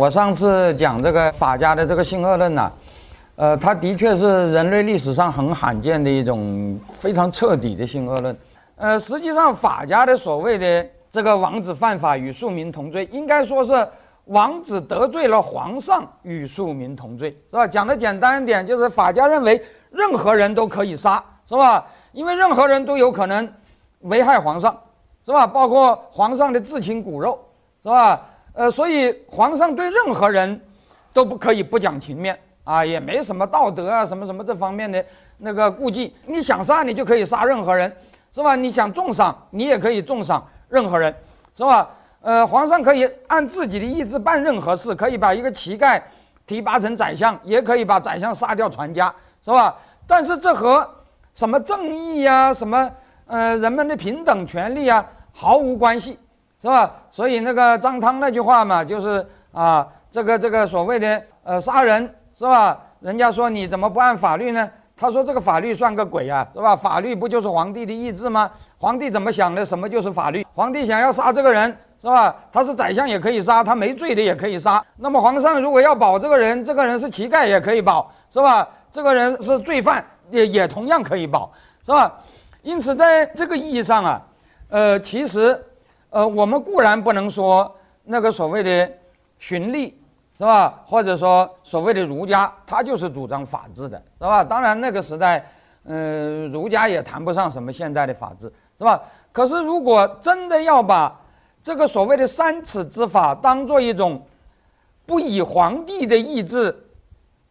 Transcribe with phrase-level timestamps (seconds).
[0.00, 2.72] 我上次讲这个法家的这个性恶论呐，
[3.36, 8.34] 呃，它的确是人类历史上很罕见的一种非常彻底的性恶论。
[8.76, 13.86] 呃，实际上法家的所谓的这个王子犯法与庶民同罪，应该说是
[14.24, 17.66] 王子得罪了皇上与庶民同罪，是吧？
[17.66, 21.84] 讲的简单一点，就是法家认为任何人都可以杀，是吧？
[22.12, 23.46] 因为任何人都有可能
[24.04, 24.74] 危害皇上，
[25.26, 25.46] 是吧？
[25.46, 27.38] 包括皇上的至亲骨肉，
[27.82, 28.18] 是吧？
[28.60, 30.60] 呃，所以皇上对任何人
[31.14, 35.02] 都不可以不讲情面啊，也没什么道德啊，什么什么这方面的
[35.38, 36.14] 那个顾忌。
[36.26, 37.90] 你想杀你就可以杀任何人，
[38.34, 38.54] 是吧？
[38.54, 41.10] 你想重赏你也可以重赏任何人，
[41.56, 41.88] 是吧？
[42.20, 45.98] 呃，皇上可以按自己的意志办任何事，可以把一个乞丐
[46.46, 49.10] 提拔成宰相，也可以把宰相杀掉全家，
[49.42, 49.74] 是吧？
[50.06, 50.86] 但是这和
[51.34, 52.90] 什么正义呀，什么
[53.26, 55.02] 呃人们的平等权利啊，
[55.32, 56.18] 毫无关系。
[56.60, 56.90] 是吧？
[57.10, 62.02] 所以那个张汤那句话嘛，就是啊，这个这个所谓的呃杀人
[62.36, 62.78] 是吧？
[63.00, 64.70] 人家说你怎么不按法律呢？
[64.94, 66.76] 他说这个法律算个鬼啊，是吧？
[66.76, 68.50] 法律不就是皇帝的意志吗？
[68.76, 70.46] 皇帝怎么想的，什么就是法律？
[70.54, 72.36] 皇帝想要杀这个人是吧？
[72.52, 74.84] 他是宰相也可以杀，他没罪的也可以杀。
[74.96, 78.68] 那么皇上如果要保这个人，这个人是乞丐也可以保，是吧？
[78.92, 81.50] 这个人是罪犯也也同样可以保，
[81.86, 82.12] 是吧？
[82.60, 84.22] 因此在这个意义上啊，
[84.68, 85.58] 呃，其实。
[86.10, 87.72] 呃，我们固然不能说
[88.04, 88.92] 那个所谓的
[89.38, 89.92] 循吏
[90.36, 90.82] 是吧？
[90.86, 94.42] 或者说所谓的儒家，他就是主张法治的，是吧？
[94.42, 95.44] 当然那个时代，
[95.84, 99.00] 嗯，儒家也谈不上什么现在的法治，是吧？
[99.32, 101.14] 可是如果真的要把
[101.62, 104.20] 这个所谓的三尺之法当做一种
[105.06, 106.74] 不以皇帝的意志，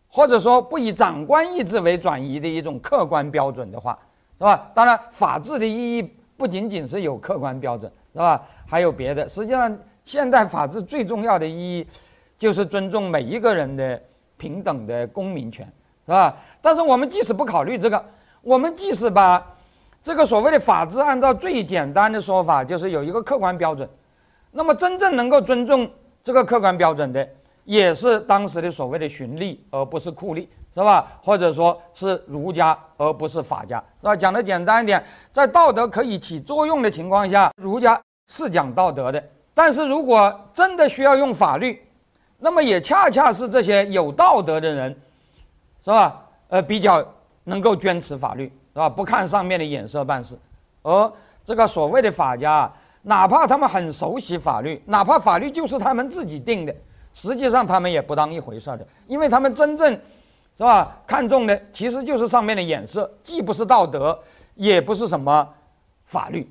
[0.09, 3.97] 或者说不以长官意志为转移的一种客观标准的话，
[4.37, 4.69] 是吧？
[4.73, 7.89] 当然，法治的意义不仅仅是有客观标准。
[8.13, 8.41] 是吧？
[8.67, 9.27] 还有别的。
[9.27, 11.87] 实际上，现代法治最重要的意义，
[12.37, 14.01] 就是尊重每一个人的
[14.37, 15.65] 平等的公民权，
[16.05, 16.35] 是吧？
[16.61, 18.03] 但是我们即使不考虑这个，
[18.41, 19.45] 我们即使把
[20.01, 23.87] 这个所谓的法治按照最简单的说法，就是有一个客观标准，
[24.51, 25.89] 那么真正能够尊重
[26.23, 27.27] 这个客观标准的，
[27.65, 30.47] 也是当时的所谓的循吏，而不是酷吏。
[30.79, 31.05] 是吧？
[31.21, 34.15] 或者说是儒家，而不是法家，是吧？
[34.15, 39.21] 讲的简单一点，在道德可以起作用的情况下，儒家是讲道德的。
[39.53, 41.85] 但是如果真的需要用法律，
[42.37, 44.97] 那么也恰恰是这些有道德的人，
[45.83, 46.25] 是吧？
[46.47, 47.05] 呃，比较
[47.43, 48.87] 能够坚持法律，是吧？
[48.87, 50.39] 不看上面的眼色办事。
[50.81, 51.11] 而
[51.43, 56.73] 这个所谓的法家，哪怕他们很熟悉法律，哪怕法律就是他们自己定的，
[57.13, 59.99] 实际上他们也不当一回事的，因为他们真正。
[60.59, 60.93] 是吧？
[61.07, 64.21] 看重的其实就是上面的眼色，既不是道德，
[64.55, 65.47] 也不是什么
[66.03, 66.45] 法律。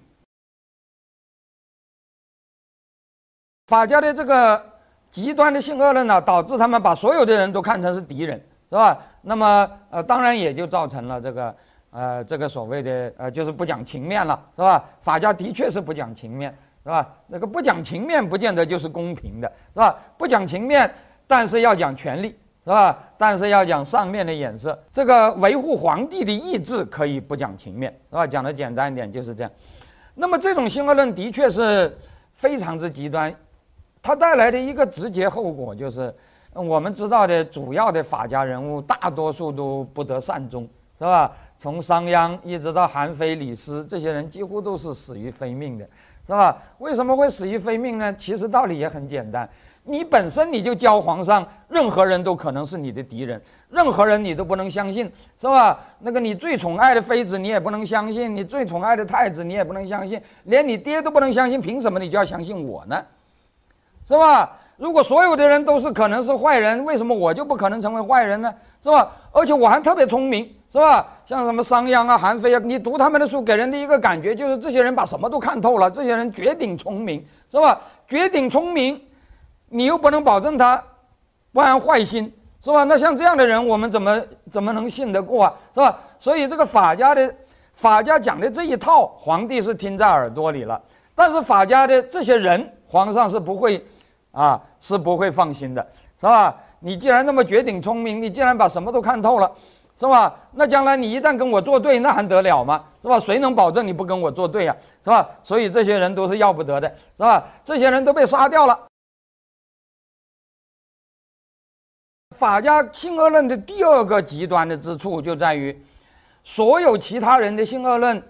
[3.66, 4.64] 法家的这个
[5.10, 8.98] 极端的性恶论呢，导致他们把所有的人都看成是敌人，是吧？
[9.20, 11.56] 那么呃，当然也就造成了这个
[11.90, 14.82] 呃这个所谓的呃就是不讲情面了，是吧？
[15.02, 16.50] 法家的确是不讲情面，
[16.82, 17.06] 是吧？
[17.26, 19.94] 那个不讲情面，不见得就是公平的，是吧？
[20.16, 20.90] 不讲情面，
[21.26, 22.34] 但是要讲权利。
[22.68, 22.98] 是吧？
[23.16, 28.26] 但是要讲上面的眼色，这个维护皇帝的意志可以不讲情面，是吧？
[28.26, 29.50] 讲的简单一点就是这样。
[30.14, 31.96] 那么这种新恶论的确是
[32.34, 33.34] 非常之极端，
[34.02, 36.14] 它带来的一个直接后果就是，
[36.52, 40.68] 我们知道的主要的法家人物大多数都不得善终，
[40.98, 41.32] 是吧？
[41.58, 45.88] 从商鞅一直到韩非、李斯，这些人几乎都是死于非命的，
[46.26, 46.54] 是吧？
[46.80, 48.14] 为什么会死于非命呢？
[48.14, 49.48] 其实道理也很简单。
[49.88, 53.40] 你本身你就教皇上，任何人都可能是你的敌人，
[53.70, 55.10] 任何人你都不能相信，
[55.40, 55.80] 是吧？
[55.98, 63.02] 那个你最宠爱的妃子你也不能相信，你最宠爱的太子你也不能相信，连你爹都不能相信，凭什么你就要相信我呢？
[64.06, 64.56] 是吧？
[64.76, 68.54] 如果所有的人都是可能是坏人，为什么我就不可能成为坏人呢？
[68.82, 69.10] 是吧？
[69.32, 71.06] 而且我还特别聪明，是吧？
[71.26, 77.80] 像什么商鞅啊、韩非啊，你读他们的书，给人的一个感觉就是这些人把什么都看透了，这些人绝顶聪明，是吧？
[78.06, 79.00] 绝顶聪明。
[79.68, 80.82] 你又不能保证他
[81.52, 82.32] 不安坏心，
[82.62, 82.84] 是吧？
[82.84, 85.98] 那像这样的人，我们怎么怎么能信得过啊，是吧？
[86.18, 87.34] 所以这个法家的
[87.72, 90.80] 法家讲的这一套，皇帝是听在耳朵里了，
[91.14, 93.84] 但是法家的这些人，皇上是不会
[94.32, 95.86] 啊，是不会放心的，
[96.20, 96.54] 是吧？
[96.80, 99.50] 你既然那么绝顶聪明，你既然把什么都看透了，
[99.98, 100.34] 是吧？
[100.52, 102.84] 那将来你一旦跟我作对，那还得了吗？
[103.02, 103.18] 是吧？
[103.18, 104.76] 谁能保证你不跟我作对呀？
[105.02, 105.28] 是吧？
[105.42, 107.44] 所以这些人都是要不得的，是吧？
[107.64, 108.78] 这些人都被杀掉了。
[112.36, 115.76] 法家性恶论的第二个极端的之处就在于，
[116.44, 118.22] 所有其他人的性恶论，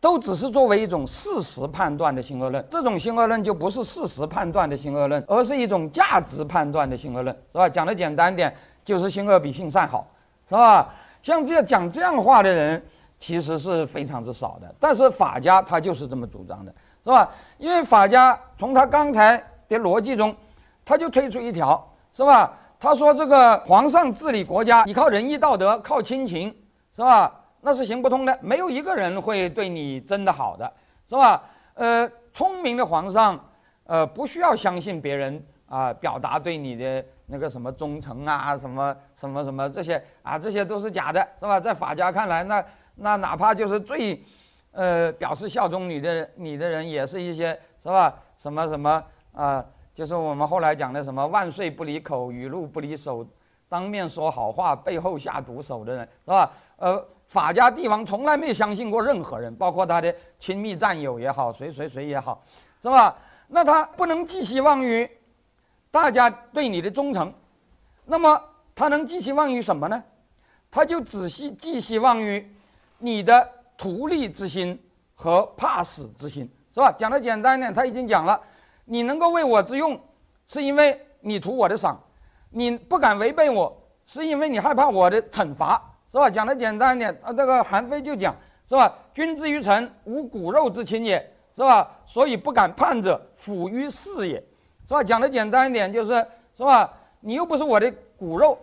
[0.00, 2.64] 都只是作为一种事实判断的性恶论。
[2.70, 7.68] 这种性恶论就不是事实判断的性恶论，而是一种价值判断的性恶论，是吧？
[7.68, 8.54] 讲的简单点，
[8.84, 10.06] 就是性恶比性善好，
[10.48, 10.94] 是吧？
[11.20, 12.80] 像这样讲这样话的人，
[13.18, 14.72] 其实是非常之少的。
[14.78, 16.72] 但是法家他就是这么主张的，
[17.02, 17.28] 是吧？
[17.58, 20.32] 因为法家从他刚才的逻辑中，
[20.84, 22.52] 他就推出一条，是吧？
[22.84, 26.54] 他说这个皇上治理国家，你靠仁义道德，靠亲情，
[26.94, 27.32] 是吧？
[27.62, 30.70] 那是行不通的，没有一个人会对你真的好的，
[31.08, 31.42] 是吧？
[31.72, 33.42] 呃，聪明的皇上，
[33.84, 41.58] 呃，不需要相信别人啊，表达对你的那个什么忠诚啊，什么什么什么这些啊，这些都是假的，是吧？
[41.58, 42.62] 在法家看来，那
[42.96, 44.22] 那哪怕就是最，
[44.72, 48.14] 呃，表示效忠你的你的人，也是一些，是吧？
[48.36, 49.02] 什么什么
[49.32, 49.64] 啊？
[49.94, 53.24] 就是我们后来讲的什么万岁不离口，语录不离手，
[53.68, 56.50] 当面说好话，背后下毒手的人，是吧？
[56.76, 62.42] 呃，法家帝王从来没相信过任何人，包括他的亲密战友也好，谁谁谁也好，
[62.82, 63.16] 是吧？
[63.46, 65.08] 那他不能寄希望于
[65.92, 67.32] 大家对你的忠诚，
[68.04, 68.42] 那么
[68.74, 70.02] 他能寄希望于什么呢？
[70.72, 72.44] 他就只希寄希望于
[72.98, 73.48] 你的
[73.78, 74.76] 图利之心
[75.14, 76.90] 和怕死之心，是吧？
[76.90, 78.40] 讲的简单一点，他已经讲了。
[78.84, 79.98] 你能够为我之用，
[80.46, 81.96] 是因为你图我的赏；
[82.50, 86.28] 你不敢违背我，是因为你害怕我的惩罚，是吧？
[86.28, 88.34] 讲的简单一点，啊，这个韩非就讲，
[88.68, 88.92] 是吧？
[89.12, 91.18] 君之于臣，无骨肉之亲也，
[91.56, 91.90] 是吧？
[92.06, 94.34] 所以不敢叛者，辅于事也，
[94.86, 95.02] 是吧？
[95.02, 96.26] 讲的简单一点，就是，
[96.56, 96.92] 是吧？
[97.20, 98.58] 你又不是我的骨肉，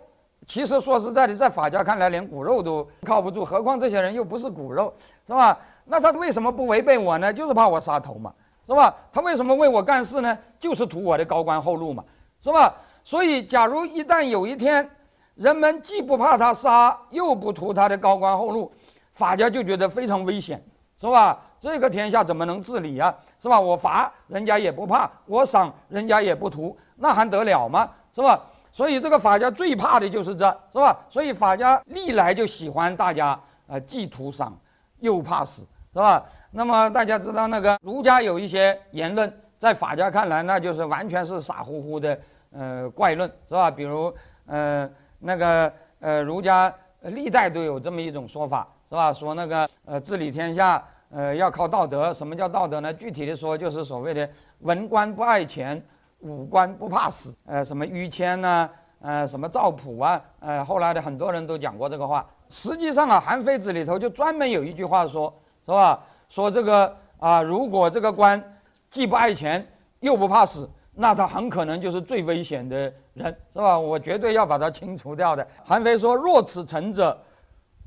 [0.46, 4.94] 其实说实在的，在法家看来，连骨肉都靠不住，何况这些人又不是骨肉，
[5.26, 5.58] 是吧？
[5.84, 7.32] 那他为什么不违背我呢？
[7.32, 8.32] 就是怕我杀头嘛。
[8.66, 8.94] 是吧？
[9.12, 10.38] 他为什么为我干事呢？
[10.60, 12.04] 就是图我的高官厚禄嘛，
[12.42, 12.74] 是吧？
[13.04, 14.88] 所以，假如一旦有一天，
[15.34, 18.72] 人们既不怕他杀，又不图他的高官厚禄，
[19.12, 20.62] 法家就觉得非常危险，
[21.00, 21.40] 是吧？
[21.60, 23.14] 这个天下怎么能治理啊？
[23.40, 23.60] 是吧？
[23.60, 27.90] 我罚人家也不怕，我赏人家也不图，那还得了吗？
[28.14, 28.40] 是吧？
[28.72, 30.98] 所以，这个法家最怕的就是这，是吧？
[31.10, 34.56] 所以，法家历来就喜欢大家呃，既图赏
[35.00, 35.62] 又怕死，
[35.92, 36.24] 是吧？
[36.54, 42.18] 那么大家知道，那个儒家有一些言论，在法家看来，那就是完全是傻乎乎的，
[42.52, 43.70] 呃，怪论，是吧？
[43.70, 44.12] 比如，
[44.44, 44.88] 呃，
[45.18, 46.72] 那个，呃，儒家
[47.04, 49.10] 历代都有这么一种说法，是吧？
[49.10, 52.12] 说那个，呃，治理天下，呃，要靠道德。
[52.12, 52.92] 什么叫道德呢？
[52.92, 54.28] 具体的说，就是所谓的
[54.58, 55.82] 文官不爱钱，
[56.18, 57.34] 武官不怕死。
[57.46, 58.68] 呃，什么于谦呐，
[59.00, 62.26] 呃，什么赵普啊，呃，后来的很多人都讲过这个话。
[62.50, 65.32] 实际上啊，《韩非子》里头就专门有一句话说，
[65.64, 65.98] 是吧？
[66.32, 68.42] 说这个啊，如果这个官
[68.90, 69.66] 既不爱钱
[70.00, 73.78] 又不怕死，那他很可能就是最危险的人，是吧？
[73.78, 75.46] 我绝对要把他清除掉的。
[75.62, 77.14] 韩非说：“若此臣者，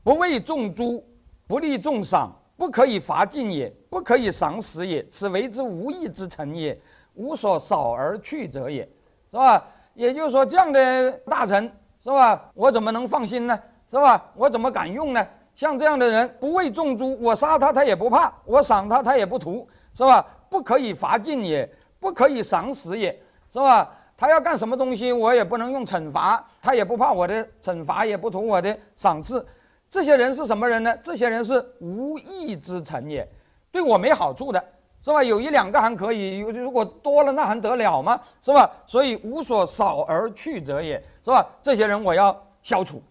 [0.03, 1.03] 不为众诛，
[1.47, 5.03] 不立众赏，不可以罚尽也，不可以赏死也。
[5.09, 6.79] 此为之无义之臣也，
[7.15, 8.87] 无所少而去者也，
[9.31, 9.65] 是吧？
[9.95, 11.63] 也就是说，这样的大臣，
[12.03, 12.51] 是吧？
[12.53, 13.59] 我怎么能放心呢？
[13.89, 14.23] 是吧？
[14.35, 20.25] 我怎么敢用呢？”像这样的人不为众诛，我杀他他也不怕，我赏他他也不图，是吧？
[20.49, 21.69] 不可以罚尽也，
[21.99, 23.11] 不可以赏死也，
[23.51, 23.89] 是吧？
[24.17, 29.45] 他要干什么东西，我也不能用惩罚，他也不怕我的惩罚，也不图我的赏赐。
[29.89, 30.97] 这些人是什么人呢？
[31.01, 33.27] 这些人是无义之臣也，
[33.71, 34.63] 对我没好处的，
[35.01, 35.23] 是吧？
[35.23, 38.19] 有一两个还可以，如果多了那还得了吗？
[38.41, 38.69] 是吧？
[38.87, 41.45] 所以无所少而去者也，是吧？
[41.61, 43.01] 这些人我要消除。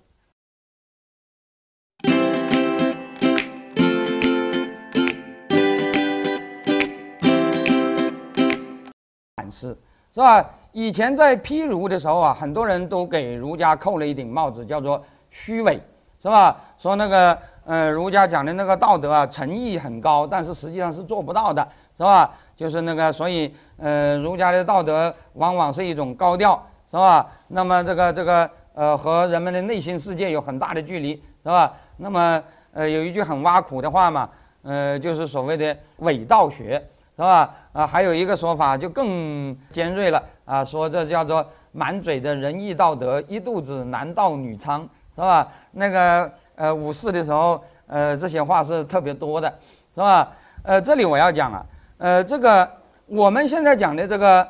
[9.54, 9.68] 是
[10.12, 10.44] 是吧？
[10.72, 15.80] 以前在批儒的时候啊，很多人都给儒家扣了一顶帽子，叫做虚伪，
[16.20, 16.56] 是吧？
[16.76, 22.28] 说那个呃，儒家讲的那个道德啊，诚意很高，但是实际上是做不到的，是吧？
[22.56, 27.26] 就是那个，所以呃，儒家的道德往往是一种高调，是吧？
[27.48, 31.72] 那么这个这个呃，和人们的内心世界有很大的距离，是吧？
[31.96, 32.42] 那么
[32.72, 34.28] 呃，有一句很挖苦的话嘛，
[34.62, 36.82] 呃，就是所谓的伪道学。
[37.16, 37.54] 是吧？
[37.72, 44.82] 啊，还有一个说法就更尖锐了啊，说这叫做满嘴的仁义道德，一肚子男盗女娼，
[45.14, 45.48] 是吧？
[45.72, 49.48] 那个呃，五四的时候，呃，这些话是特别多的，
[49.94, 50.32] 是吧？
[50.62, 51.66] 呃，这里我要讲啊，
[51.98, 52.68] 呃，这个
[53.06, 54.46] 我们现在讲的这个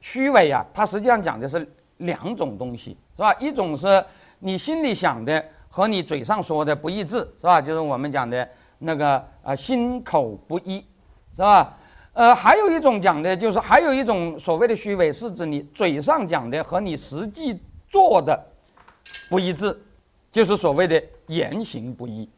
[0.00, 3.32] 虚伪啊，它实际上讲的是两种东西，是吧？
[3.38, 4.04] 一种是
[4.40, 7.60] 你心里想的和你嘴上说的不一致，是吧？
[7.60, 8.48] 就是我们讲的
[8.78, 10.84] 那个啊，心口不一，
[11.34, 11.76] 是吧？
[12.18, 17.56] 呃，还有一种讲的，就是还有一种所谓的虚伪，是指你嘴上讲的和你实际
[17.88, 18.36] 做的
[19.30, 19.80] 不一致，
[20.32, 22.28] 就是所谓的言行不一。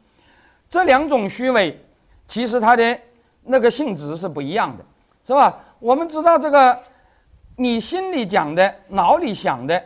[0.69, 1.83] 这两种虚伪，
[2.27, 2.95] 其实它的
[3.41, 4.85] 那个性质是不一样的，
[5.25, 5.57] 是吧？
[5.79, 6.79] 我们知道这个，
[7.55, 9.83] 你心里讲的、脑里想的，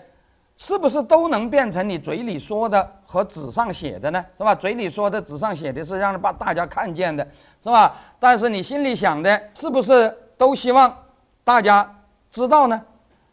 [0.58, 4.26] 是不是都能变成你嘴里说的和纸上写的呢？
[4.38, 4.56] 是吧？
[4.56, 7.28] 嘴里说的、纸上写的是让把大家看见的，
[7.62, 7.96] 是吧？
[8.20, 10.96] 但是你心里想的，是不是都希望
[11.44, 11.94] 大家
[12.32, 12.82] 知道呢？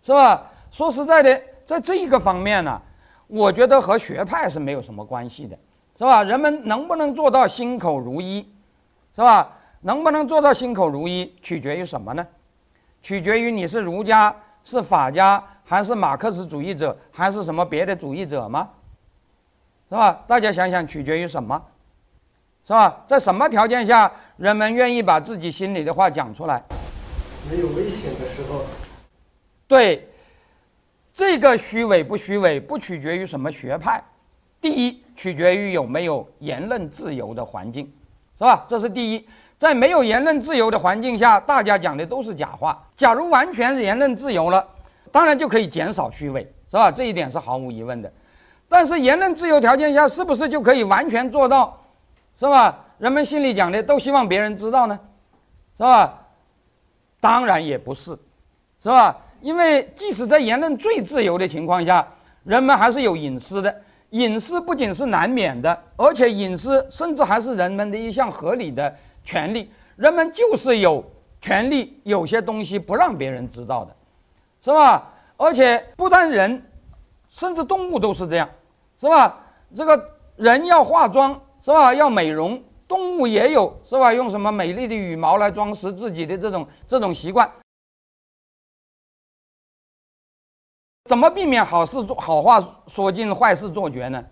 [0.02, 0.50] 是吧？
[0.71, 2.81] 说实在的，在这一个方面呢，
[3.29, 5.57] 我觉得和学派是没有什么关系的，
[5.97, 6.25] 是吧？
[6.25, 8.41] 人们能不能做到心口如一，
[9.14, 9.49] 是吧？
[9.83, 12.26] 能不能做到心口如一，取决于什么呢？
[13.02, 18.69] 取决于你是儒家、是法家，还是马克思主义者，还是什么别的主义者吗？
[19.88, 20.23] 是吧？
[20.26, 21.59] 大家想想，取决于什么？
[22.67, 23.02] 是吧？
[23.07, 26.62] 在什么条件下，人们愿意把自己心里的话讲出来？
[27.50, 28.67] 没有危险的时候。
[29.67, 30.07] 对，
[31.11, 34.05] 这个虚伪不虚伪，不取决于什么学派。
[34.61, 37.91] 第一，取决于有没有言论自由的环境，
[38.37, 38.67] 是吧？
[38.69, 39.26] 这是第一。
[39.57, 42.79] 在没有言论自由的环境下，大家讲的都是假话。
[42.95, 44.69] 假如完全言论自由了，
[45.12, 46.90] 当然就可以减少虚伪，是吧？
[46.90, 48.11] 这一点是毫无疑问的。
[48.69, 51.78] 但是言论自由条件下，是不是就可以完全做到，
[52.37, 52.85] 是吧？
[52.99, 54.99] 人们心里讲的都希望别人知道呢，
[55.76, 56.19] 是吧？
[57.21, 58.19] 当然也不是，
[58.83, 59.16] 是吧？
[59.40, 62.07] 因为即使在言论最自由的情况下，
[62.45, 63.83] 人们还是有隐私的。
[64.11, 68.95] 隐私不仅是难免的，而且隐私甚至还是人们的一项合理的。
[69.25, 71.04] 权利，人们就是有
[71.40, 73.97] 权利，有些东西不让别人知道的，
[74.62, 75.12] 是吧？
[75.37, 76.62] 而且不但人，
[77.28, 78.49] 甚至动物都是这样，
[79.00, 79.40] 是吧？
[79.75, 81.92] 这个人要化妆，是吧？
[81.92, 84.12] 要美容，动物也有，是吧？
[84.14, 87.50] 用什么美丽的羽毛来装饰自己的这种这种习惯。
[91.07, 94.25] 怎么避免好事做好话说尽，坏事做绝呢？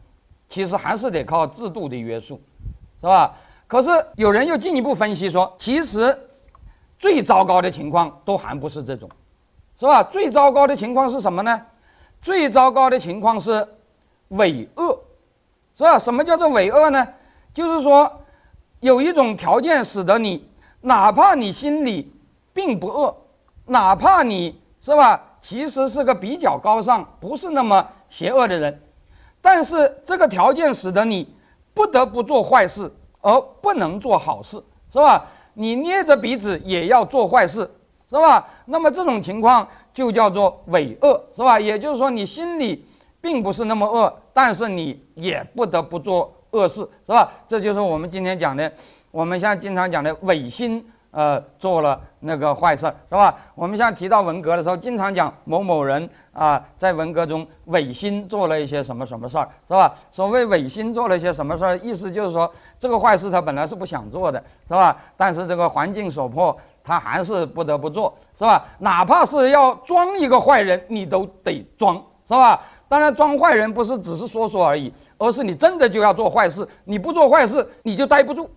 [0.49, 2.41] 其实还是得靠制度的约束，
[3.01, 3.35] 是吧？
[3.67, 6.17] 可是有人又进一步分析说，其实
[6.99, 9.09] 最糟糕的情况都还不是这种，
[9.81, 10.03] 是吧？
[10.03, 11.59] 最糟糕的情况是什么呢？
[12.21, 13.67] 最糟糕的情况是
[14.29, 15.01] 伪恶，
[15.75, 15.99] 是吧？
[15.99, 17.09] 什么叫做伪恶呢？
[17.55, 18.21] 就是说
[18.81, 20.47] 有一种条件使得你，
[20.83, 22.13] 哪怕你心里
[22.53, 23.17] 并不恶，
[23.65, 28.83] 哪怕你是吧，其实是个比较高尚，不是那么邪恶的人，
[29.41, 31.35] 但是这个条件使得你
[31.73, 32.93] 不得不做坏事。
[33.23, 34.57] 而不能做好事，
[34.91, 35.27] 是吧？
[35.53, 37.71] 你捏着鼻子也要做坏事，
[38.11, 38.45] 是吧？
[38.67, 41.59] 那么这种情况就叫做伪恶，是吧？
[41.59, 42.85] 也就是说，你心里
[43.21, 47.31] 并不是那么恶，但是你也不得不做恶事，是吧？
[47.47, 48.71] 这就是我们今天讲的，
[49.13, 50.85] 我们现在经常讲的伪心。
[51.13, 53.37] 呃，做了那个坏事儿，是吧？
[53.57, 59.93] 我们现在提到文革的时候，经常讲某某人啊，在文革中伪心做了一些什么什么事儿，是吧？
[60.13, 62.49] 所谓伪心做了一些什么事儿，意思就是说，
[62.79, 64.97] 这个坏事他本来是不想做的，是吧？
[65.17, 66.57] 但是这个环境所迫，
[66.91, 68.65] 他还是不得不做，是吧？
[68.81, 71.95] 哪怕是要装一个坏人，你都得装，
[72.27, 72.61] 是吧？
[72.89, 78.51] 当然，装坏人不是只是说说而已，而是你真的就要做坏事，你不做坏事，你就待不住，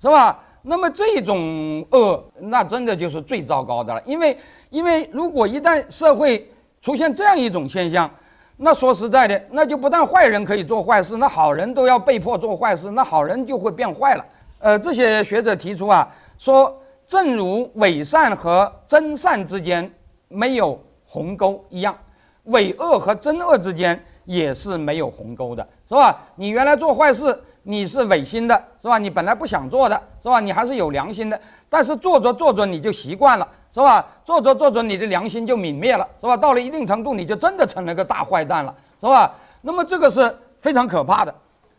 [0.00, 0.38] 是吧？
[0.62, 4.00] 那么这种恶，那真的就是最糟糕的了。
[4.06, 4.38] 因为，
[4.70, 6.48] 因为如果一旦社会
[6.80, 8.08] 出现这样一种现象，
[8.56, 14.24] 那说实在的，那就不但坏人可以做坏事，那好人都要被迫做坏事，那好人就会变坏了。
[14.60, 16.72] 呃，这些学者提出啊，说
[17.06, 19.90] 正如伪善和真善之间
[20.28, 21.96] 没有鸿沟一样，
[22.44, 26.18] 伪恶和真恶之间也是没有鸿沟的，是吧？
[26.36, 27.38] 你原来做坏事。
[27.66, 28.98] 你是违心的，是吧？
[28.98, 30.38] 你本来不想做的，是吧？
[30.38, 34.06] 你还是有良心的，但是做着做着你就习惯了，是吧？
[34.22, 36.36] 做着做着你的良心就泯灭了，是吧？
[36.36, 39.34] 到了一定程度，你就真的成了个大坏蛋了，是吧？
[39.62, 41.34] 那么这个是非常可怕的，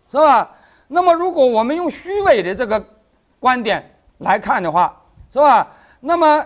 [0.10, 0.50] 是吧？
[0.88, 2.84] 那么如果我们用虚伪的这个
[3.40, 5.00] 观点来看的话，
[5.36, 5.68] 是吧？
[6.00, 6.42] 那么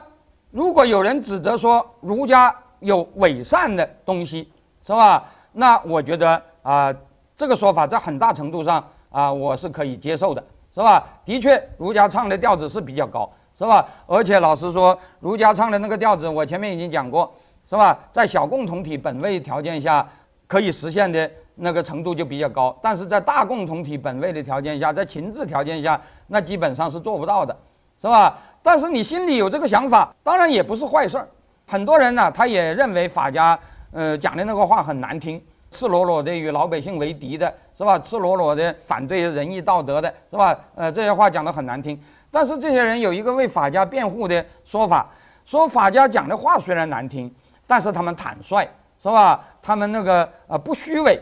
[0.50, 4.52] 如果有人指责说儒家有伪善的东西，
[4.84, 5.24] 是吧？
[5.52, 6.92] 那我觉得啊，
[7.38, 8.84] 这个说法在很大程度上。
[9.12, 10.44] 啊，我是可以接受的，
[10.74, 11.04] 是吧？
[11.26, 13.28] 的确，儒家唱的调子是比较高，
[13.58, 13.84] 是吧？
[14.06, 17.32] 而且老实说，儒家唱的那个调子，我前面已经讲过，
[17.68, 17.98] 是吧？
[18.12, 20.08] 在小共同体本位条件下，
[20.46, 27.58] 可以实现的那个程度就比较高，但是在大共同体本位的条件下，在情志条件下，那基本上是做不到的，
[28.00, 28.38] 是吧？
[28.62, 31.28] 但是你心里有这个想法，当然也不是坏事儿。
[31.68, 33.58] 很多人呢，他也认为法家，
[33.92, 35.42] 呃，讲的那个话很难听。
[35.72, 38.00] 赤裸裸的与老百姓为敌的是吧？
[38.00, 40.58] 赤裸裸的反对仁义道德的是吧？
[40.74, 42.02] 呃，这些话讲得很难听，
[42.32, 45.08] 但是这些人有一个为法家辩护的说法，
[45.46, 47.32] 说法家讲的话虽然难听，
[47.68, 48.68] 但是他们坦率
[49.02, 49.40] 是吧？
[49.62, 51.22] 他们那个呃不虚伪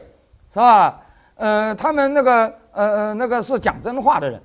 [0.54, 0.98] 是吧？
[1.36, 4.42] 呃，他们那个呃呃那个是讲真话的人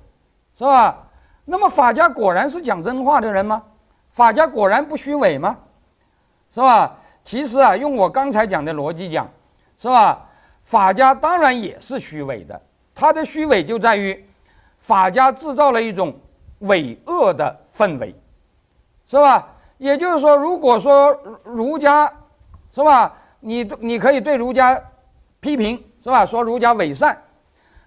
[0.57, 0.97] 是吧？
[1.45, 3.61] 那么法家果然是讲真话的人吗？
[4.11, 5.57] 法家果然不虚伪吗？
[6.53, 6.95] 是吧？
[7.23, 9.27] 其实啊，用我刚才讲的逻辑讲，
[9.79, 10.25] 是吧？
[10.63, 12.61] 法家当然也是虚伪的，
[12.93, 14.23] 他的虚伪就在于
[14.77, 16.15] 法家制造了一种
[16.59, 18.15] 伪恶的氛围，
[19.07, 19.47] 是吧？
[19.77, 21.11] 也就是说，如果说
[21.43, 22.11] 儒家，
[22.71, 23.13] 是吧？
[23.39, 24.81] 你你可以对儒家
[25.39, 26.25] 批评，是吧？
[26.25, 27.19] 说儒家伪善。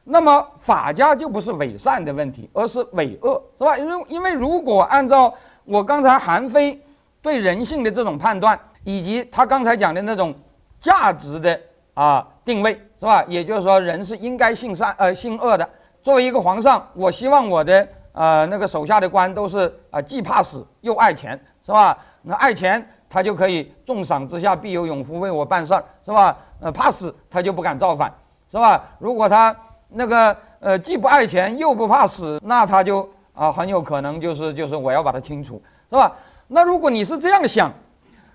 [0.09, 3.77] 那么法家就不是伪善的问题，而是伪恶，是吧？
[3.77, 5.35] 因为因为如果按照
[5.65, 6.81] 我刚才韩非
[7.21, 10.33] 对人性的这种判断，以及他刚才讲的那种
[10.81, 11.61] 价值的
[11.95, 13.25] 啊定位，是吧？
[13.27, 15.69] 也就是说，人是应该性善呃性恶的。
[16.05, 21.99] 作为一个皇上，我希望我的呃那个手下的官都是啊既怕死又爱钱，是吧？
[22.23, 26.37] 那爱钱他就可以重赏之下必有勇夫为我办事儿，是吧？
[26.61, 28.13] 呃怕死他就不敢造反，
[28.49, 28.85] 是吧？
[29.01, 29.55] 如果他
[29.88, 36.12] 那个呃，既不爱钱又不怕死，那他就啊很有可能就是就是我要把它清除，是吧？
[36.49, 37.73] 那如果你是这样想，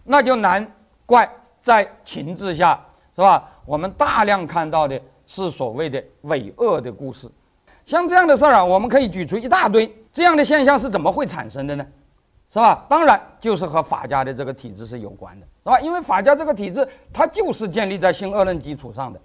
[0.03, 0.65] 那就难
[1.05, 1.29] 怪
[1.62, 2.79] 在秦之下，
[3.15, 3.48] 是吧？
[3.65, 7.29] 我们大量看到的是所谓的伪恶的故事，
[7.86, 9.93] 像这样的事儿啊，我们可以举出一大堆。
[10.12, 11.86] 这样的现象是怎么会产生的呢？
[12.51, 12.86] 是吧？
[12.89, 15.79] 当然就是和法家的这个体制是有关的，是吧？
[15.79, 19.20] 因为法家这个体制它就是建立在性恶论基础上的。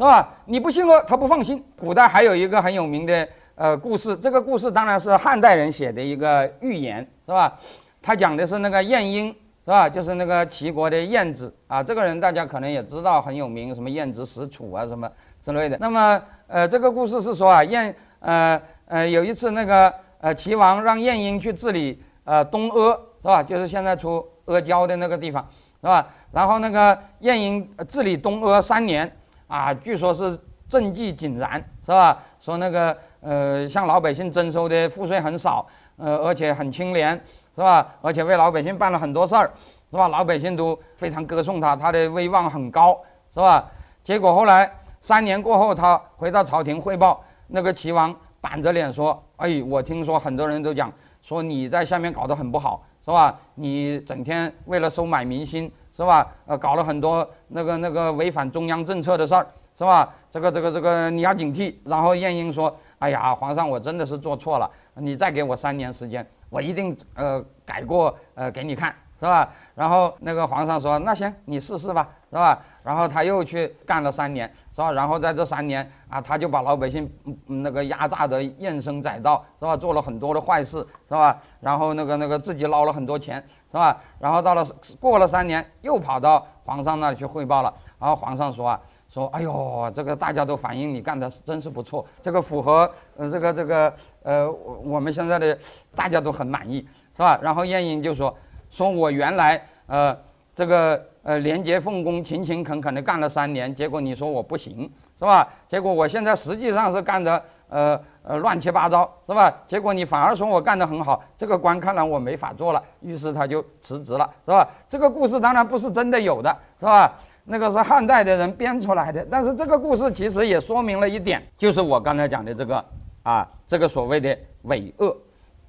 [0.00, 0.26] 是吧？
[0.46, 1.62] 你不信我，他不放心。
[1.78, 7.60] 古代还有一个很有名的呃故事，这个故事当然是汉代人写的一个寓言，是吧？
[8.00, 9.26] 他讲的是那个晏婴，
[9.62, 9.86] 是吧？
[9.86, 11.82] 就是那个齐国的晏子啊。
[11.82, 15.06] 这个人大家可能也知道很有名，什么晏子使楚啊，什么
[15.42, 15.76] 之类的。
[15.78, 19.92] 那么呃，这个故事是说啊，晏呃呃有一次那个
[20.22, 23.42] 呃齐王让晏婴去治理呃东阿，是吧？
[23.42, 25.46] 就是现在出阿胶的那个地方，
[25.82, 26.08] 是吧？
[26.32, 29.14] 然后那个晏婴治理东阿三年。
[29.50, 30.38] 啊，据说是
[30.68, 32.16] 政绩井然，是吧？
[32.38, 35.66] 说那个呃，向老百姓征收的赋税很少，
[35.96, 37.20] 呃，而且很清廉，
[37.56, 37.84] 是吧？
[38.00, 39.50] 而且为老百姓办了很多事儿，
[39.90, 40.06] 是吧？
[40.06, 42.96] 老百姓都非常歌颂他，他的威望很高，
[43.34, 43.68] 是吧？
[44.04, 53.36] 结果后来三年过后，他回到朝廷汇报，那个齐王板着脸说：“哎，我听说很多人都讲说你在下面搞得很不好，是吧？
[53.56, 55.68] 你整天为了收买民心。”
[56.00, 56.26] 是吧？
[56.46, 60.10] 呃，搞了很多那个那个违反中央政策的事儿，是吧？
[60.30, 61.74] 这个这个这个你要警惕。
[61.84, 74.90] 然后晏婴说：“哎呀，皇上，我真的是做错了，你再给我三年时间，我一定呃改过呃给你看，是吧？”然后那个皇上说：“那行，你试试吧，是吧？”然后他又去干了三年，是吧？
[74.92, 77.10] 然后在这三年啊，他就把老百姓
[77.46, 79.76] 那个压榨的怨声载道，是吧？
[79.76, 81.36] 做了很多的坏事，是吧？
[81.60, 83.44] 然后那个那个自己捞了很多钱。
[83.70, 83.96] 是吧？
[84.18, 84.66] 然后到了
[84.98, 87.72] 过了三年，又跑到皇上那里去汇报了。
[88.00, 95.56] 然后皇上说啊，说哎呦，这个大家都反映你干的真是不错，这个符合呃这个这个呃我们现在的
[95.94, 96.80] 大家都很满意，
[97.16, 97.38] 是吧？
[97.40, 98.36] 然后晏婴就说，
[98.72, 100.18] 说我原来呃
[100.52, 105.48] 这个呃廉洁奉公、勤勤恳恳的干了三年，结果你说我不行，是吧？
[105.68, 108.00] 结果我现在实际上是干的呃。
[108.22, 109.50] 呃，乱七八糟是吧？
[109.66, 114.68] 结果你反而说我干得很好，这个官看来我没法做了，于是他就辞职了，是吧？
[114.90, 117.10] 这个故事当然不是真的有的，是吧？
[117.44, 119.26] 那个是汉代的人编出来的。
[119.30, 122.84] 但是这个故事其实也说明了一点，就是我刚才讲的这个
[123.22, 125.16] 啊，这个所谓的伪恶。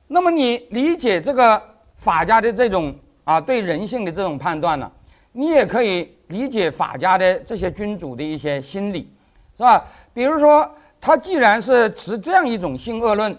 [0.08, 1.60] 那么你理解这个
[1.96, 4.92] 法家的这种啊对人性的这种判断呢，
[5.32, 9.12] 你也可以理解法家的这些君主的一些心理，
[9.58, 9.84] 是吧？
[10.13, 10.70] 比如说。
[11.04, 13.36] 他既然是持这样一种性恶论，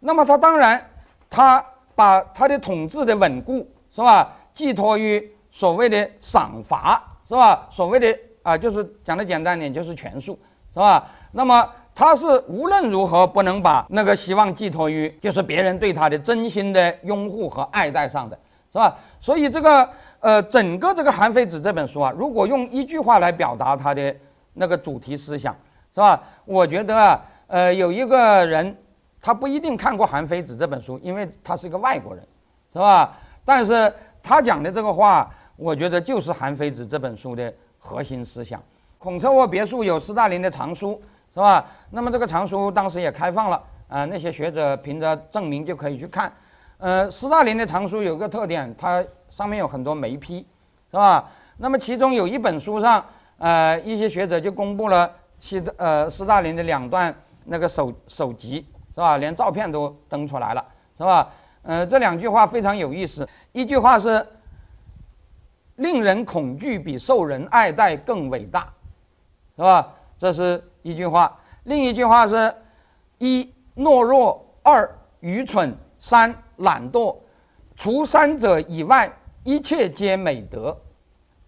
[0.00, 0.82] 那么他当然，
[1.28, 1.62] 他
[1.94, 7.68] 把他的统治的稳固是吧，寄托于所谓的赏罚是吧？
[7.70, 10.38] 所谓的啊，就是讲的简单点，就是权术
[10.72, 11.06] 是吧？
[11.32, 18.38] 那么他是无论如何不能把那个希望寄托于就是别人对他的真心的拥护和爱戴上的，
[18.72, 18.96] 是吧？
[19.20, 19.86] 所以这个
[20.22, 24.16] 呃，整个这个《韩非子》这本书啊，如果用一句话来表达它的
[24.54, 25.54] 那个主题思想。
[25.94, 26.18] 是吧？
[26.46, 28.74] 我觉得啊，呃，有一个人，
[29.20, 32.26] 他不一定看过《韩非子》这本书，因为他是一个外国人，
[32.72, 33.12] 是吧？
[33.44, 38.58] 但是他讲的这个话，我觉得就是《韩非子》这本书的核心思想。
[38.96, 40.98] 孔策沃别墅有斯大林的藏书，
[41.34, 41.62] 是吧？
[41.90, 46.32] 那么这个藏书当时也开放了，啊，那些学者凭着证明就可以去看。
[46.78, 50.46] 呃，斯大林的藏书有个特点，他上面有很多眉批，
[50.90, 51.28] 是吧？
[51.56, 53.04] 那么其中有一本书上，
[53.38, 55.10] 呃，一些学者就公布了。
[55.40, 57.12] 斯呃斯大林的两段
[57.46, 58.64] 那个手手集
[58.94, 59.16] 是吧？
[59.16, 60.64] 连照片都登出来了
[60.96, 61.28] 是吧？
[61.62, 63.28] 呃，这两句话非常有意思。
[63.50, 64.24] 一句话是
[65.76, 68.72] 令人恐惧比受人爱戴更伟大，
[69.56, 69.92] 是吧？
[70.16, 71.36] 这是一句话。
[71.64, 72.54] 另一句话是：
[73.18, 77.16] 一懦弱，二愚蠢，三懒惰，
[77.74, 79.10] 除三者以外，
[79.44, 80.76] 一切皆美德，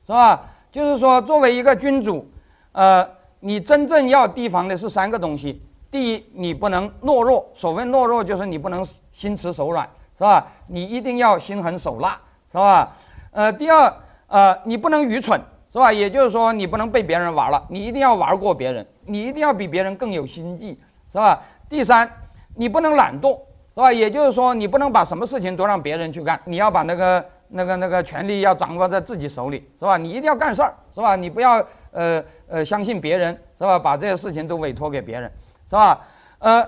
[0.06, 0.42] 是吧？
[0.70, 2.28] 就是说，作为一个君主，
[2.72, 3.08] 呃，
[3.40, 5.62] 你真正要提防的是三个东西。
[5.90, 7.46] 第一，你不能懦弱。
[7.54, 10.44] 所谓懦弱，就是你不能心慈手软，是吧？
[10.66, 12.92] 你一定要心狠手辣，是吧？
[13.30, 13.94] 呃，第二，
[14.26, 15.40] 呃，你不能愚蠢，
[15.72, 15.92] 是吧？
[15.92, 20.76] 也就是说，你不能被别人玩了，你一定要玩过别人，你一定要比别人更有心计，
[21.12, 21.40] 是吧？
[21.68, 22.10] 第三，
[22.56, 23.38] 你不能懒惰，
[23.74, 23.92] 是吧？
[23.92, 29.96] 也就是说，你不能把什么事情都让别人去干，你要把那个、那个、那个权利要掌握在自己手里，是吧？
[29.96, 31.16] 你一定要干事儿，是吧？
[31.16, 33.78] 你不要呃呃相信别人，是吧？
[33.78, 35.30] 把这些事情都委托给别人。
[35.66, 35.98] 是吧？
[36.40, 36.62] 呃，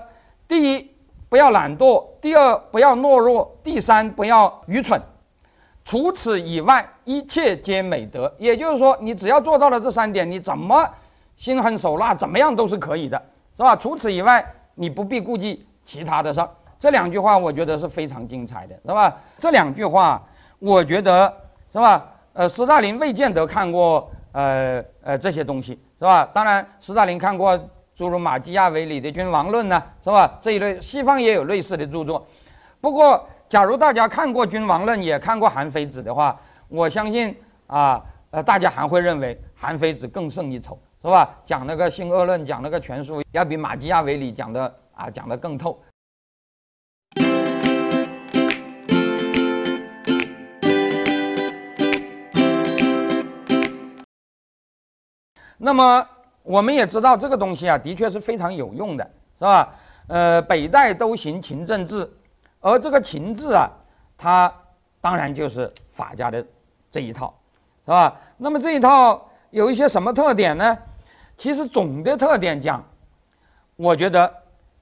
[0.48, 0.90] 第一
[1.28, 4.98] 不要懒惰，第二不要懦弱，第三不要愚蠢。
[5.84, 8.34] 除此以外，一切皆美德。
[8.38, 10.88] 也就是说，你只要做到了这三点，你怎么
[11.36, 13.22] 心狠手辣，怎么样都是可以的，
[13.54, 13.76] 是吧？
[13.76, 14.44] 除此以外，
[14.74, 16.48] 你不必顾忌其他的事儿。
[16.80, 19.14] 这两句话我觉得是非常精彩的，是吧？
[19.36, 20.20] 这两句话，
[20.58, 21.32] 我觉得
[21.72, 22.04] 是吧？
[22.32, 26.28] 呃，斯大林未见得看过呃呃这些东西，是吧？
[26.32, 27.58] 当然，斯大林看过。
[27.96, 30.38] 诸如马基亚维里的《君王论》呢，是吧？
[30.38, 32.26] 这一类西方也有类似的著作。
[32.78, 36.38] 不过，假如大家看过《君王论》，也看过《韩非子》的话，
[36.68, 37.34] 我相信
[37.66, 41.34] 啊，呃，大家还会认为韩非子更胜一筹，是吧？
[41.46, 45.82] 讲那个性恶论，讲那个权术，要比马基亚维里讲的啊讲的更透。
[55.58, 56.06] 那么。
[56.48, 59.04] 我们也知道这个东西啊，的确是非常有用的，
[59.36, 59.74] 是吧？
[60.06, 62.08] 呃，北代都行秦政治，
[62.60, 63.68] 而这个秦制啊，
[64.16, 64.54] 它
[65.00, 66.46] 当然就是法家的
[66.88, 67.34] 这一套，
[67.84, 68.16] 是吧？
[68.36, 70.78] 那么这一套有一些什么特点呢？
[71.36, 72.80] 其实总的特点讲，
[73.74, 74.32] 我觉得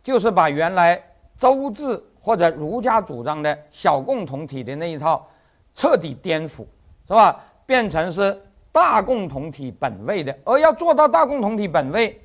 [0.03, 1.03] 就是把原来
[1.39, 5.27] 周制或者儒家主张的小共同体的那一套
[5.75, 6.67] 彻底颠覆，
[7.09, 7.41] 是吧？
[7.65, 8.39] 变成是。
[8.75, 12.21] 大共同体本位的，而要做到大共同体本位，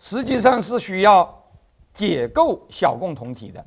[0.00, 1.32] 实际上是需要
[1.94, 3.64] 解构小共同体的，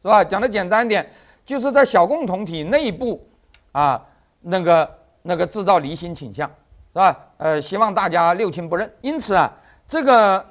[0.00, 0.22] 是吧？
[0.22, 1.04] 讲的简单点，
[1.44, 3.28] 就是在小共同体内部
[3.72, 4.00] 啊，
[4.40, 6.48] 那个那个制造离心倾向，
[6.92, 7.20] 是吧？
[7.38, 8.88] 呃，希望大家六亲不认。
[9.00, 9.52] 因此啊，
[9.88, 10.46] 这个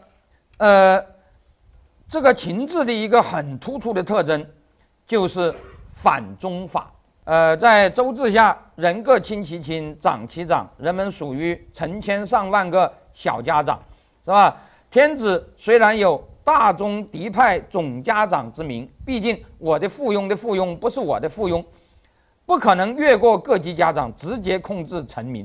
[0.57, 1.05] 呃，
[2.09, 4.45] 这个秦制的一个很突出的特征
[5.07, 5.55] 就是
[5.87, 6.91] 反宗法。
[7.23, 13.79] 呃，在周制下，人各亲其亲，长其长，人们属于成千上万个小家长，
[14.25, 14.55] 是吧？
[14.89, 21.63] 天子虽然有大宗嫡派总家长之名，毕竟我的附庸的附庸不是我的附庸，
[22.45, 25.43] 不可能越过各级家长直接控制臣民，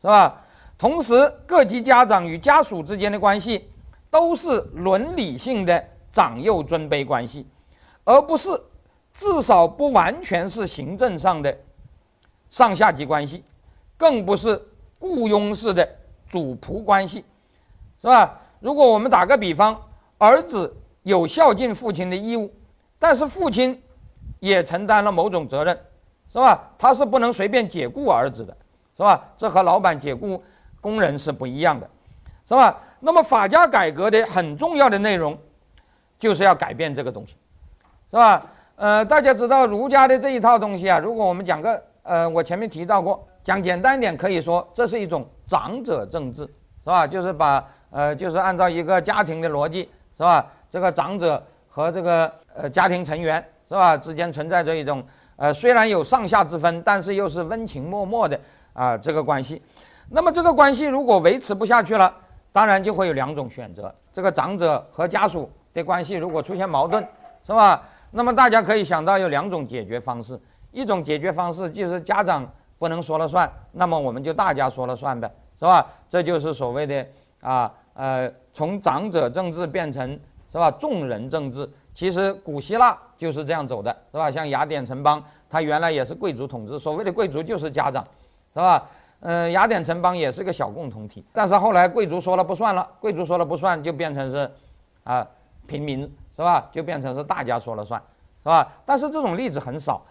[0.00, 0.40] 是吧？
[0.76, 3.68] 同时，各级家长与家属之间的关系
[4.10, 7.46] 都是伦理性的长幼尊卑关系，
[8.04, 8.50] 而不是。
[9.16, 11.56] 至少不完全是行政上的
[12.54, 13.42] 上下级关系，
[13.96, 14.64] 更不是
[15.00, 15.84] 雇佣式的
[16.28, 17.24] 主仆关系，
[18.00, 18.38] 是吧？
[18.60, 19.76] 如果我们打个比方，
[20.18, 22.48] 儿子有孝敬父亲的义务，
[22.96, 23.82] 但是父亲
[24.38, 25.76] 也承担了某种责任，
[26.32, 26.70] 是吧？
[26.78, 28.56] 他是不能随便解雇儿子的，
[28.96, 29.20] 是吧？
[29.36, 30.40] 这和老板解雇
[30.80, 31.90] 工人是不一样的，
[32.46, 32.80] 是吧？
[33.00, 35.36] 那么法家改革的很重要的内容，
[36.20, 37.34] 就是要改变这个东西，
[38.12, 38.46] 是吧？
[38.76, 46.50] 呃，大家知道儒家的这一套东西啊，如果我们讲个，呃，我前面提到过，讲简单一点，可以说这是一种长者政治，是
[46.84, 47.06] 吧？
[47.06, 50.46] 就是把，呃，就是按照一个家庭的逻辑，是吧？
[50.70, 53.96] 这个长者和这个呃家庭成员，是吧？
[53.96, 55.02] 之间存在着一种，
[55.36, 58.38] 呃，虽然有上下之分，但是又是温情脉脉的
[58.74, 59.62] 啊这个关系。
[60.10, 62.14] 那么这个关系如果维持不下去了，
[62.52, 67.02] 当然就会有两种选择：这个长者和家属的关系如果出现矛盾，
[67.46, 67.82] 是吧？
[68.10, 70.38] 那么大家可以想到有两种解决方式，
[70.74, 72.44] 一种解决方式就是家长
[72.78, 75.86] 不能说了算，那么我们就大家说了算呗，是吧？
[76.10, 77.06] 这就是所谓的
[77.40, 80.18] 啊呃，从长者政治变成
[80.50, 81.66] 是吧众人政治。
[81.94, 84.28] 其实古希腊就是这样走的，是吧？
[84.28, 88.04] 像雅典城邦，它原来也是贵族统治，所谓的贵族就是家长，
[88.52, 88.84] 是吧？
[89.20, 94.50] 嗯，雅典城邦也是个小共同体，但是后来贵族说了不算了，贵族说了不算，就变成是
[95.04, 95.26] 啊
[95.66, 96.12] 平民。
[96.36, 96.68] 是吧？
[96.72, 98.02] 就变成是大家说了算，
[98.42, 98.68] 是吧？
[98.84, 100.02] 但是这种例子很少，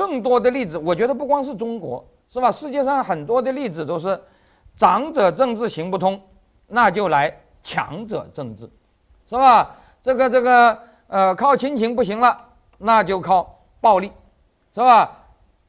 [0.00, 2.50] 更多的例子，我觉得不光是中国，是吧？
[2.50, 4.18] 世界上很多的例子都是，
[4.74, 6.18] 长者政治行不通，
[6.66, 7.30] 那就来
[7.62, 8.62] 强者政治，
[9.28, 9.76] 是吧？
[10.00, 12.34] 这个这个呃，靠亲情不行了，
[12.78, 14.10] 那就靠暴力，
[14.74, 15.18] 是吧？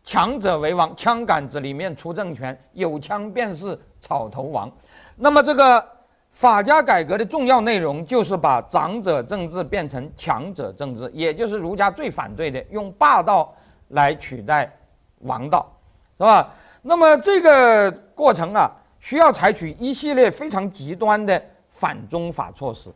[0.02, 4.72] 强者为王，枪杆子里面出政权，有枪便是草头王。
[5.18, 5.86] 那么这个
[6.30, 13.54] 法家改革的重要内容就是把长者政治变成强者政治，也就是儒家最反对的，用霸道
[13.92, 14.72] 来取代
[15.20, 15.72] 王道，
[16.18, 16.54] 是吧？
[16.82, 22.92] 那么这个过程啊，需要采取一系列非常极端的反宗法措施。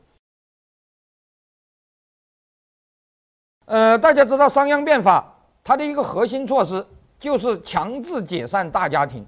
[3.65, 5.25] 呃，大家知道商鞅变法，
[5.63, 6.86] 它的一个核心措施
[7.19, 9.25] 就是强制解散大家庭，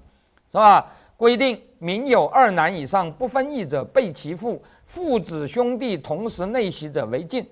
[0.50, 0.86] 是吧？
[1.16, 7.44] 规定民有二男以上不分邑者被其父，父子兄弟同时内袭者为禁。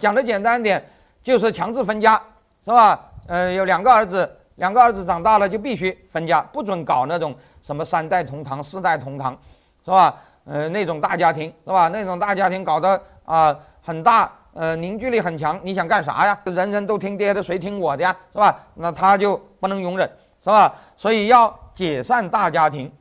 [0.00, 0.84] 讲的简单点，
[1.22, 2.20] 就是强制分家，
[2.64, 3.11] 是吧？
[3.26, 9.36] 呃，有两个儿子，两个儿子长大了就必须分家，不准搞那种什么三代同堂、四代同堂，
[9.84, 10.14] 是吧？
[10.44, 11.88] 呃，那种大家庭，是吧？
[11.88, 14.30] 那种大家庭搞得啊很大。
[14.54, 16.38] 呃，凝聚力很强，你想干啥呀？
[16.44, 18.14] 人人都听爹的，谁听我的呀？
[18.32, 18.54] 是吧？
[18.74, 20.06] 那他就不能容忍，
[20.44, 20.74] 是吧？
[20.94, 22.92] 所以要解散大家庭，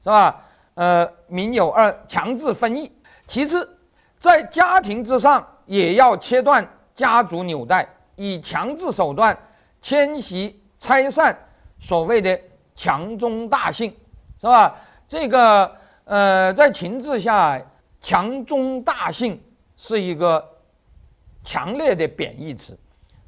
[0.00, 0.40] 是吧？
[0.74, 2.92] 呃，民有二，强制分异。
[3.26, 3.68] 其次，
[4.16, 9.36] 在家庭之上也要切断家族纽带，以强制手段
[9.82, 11.36] 迁徙拆散
[11.78, 12.40] 所谓的
[12.74, 13.94] 强中大姓，
[14.40, 14.74] 是吧？
[15.06, 15.70] 这个
[16.04, 17.60] 呃，在秦制下，
[18.00, 19.38] 强中大姓
[19.76, 20.48] 是一个。
[21.44, 22.72] 强烈的贬义词，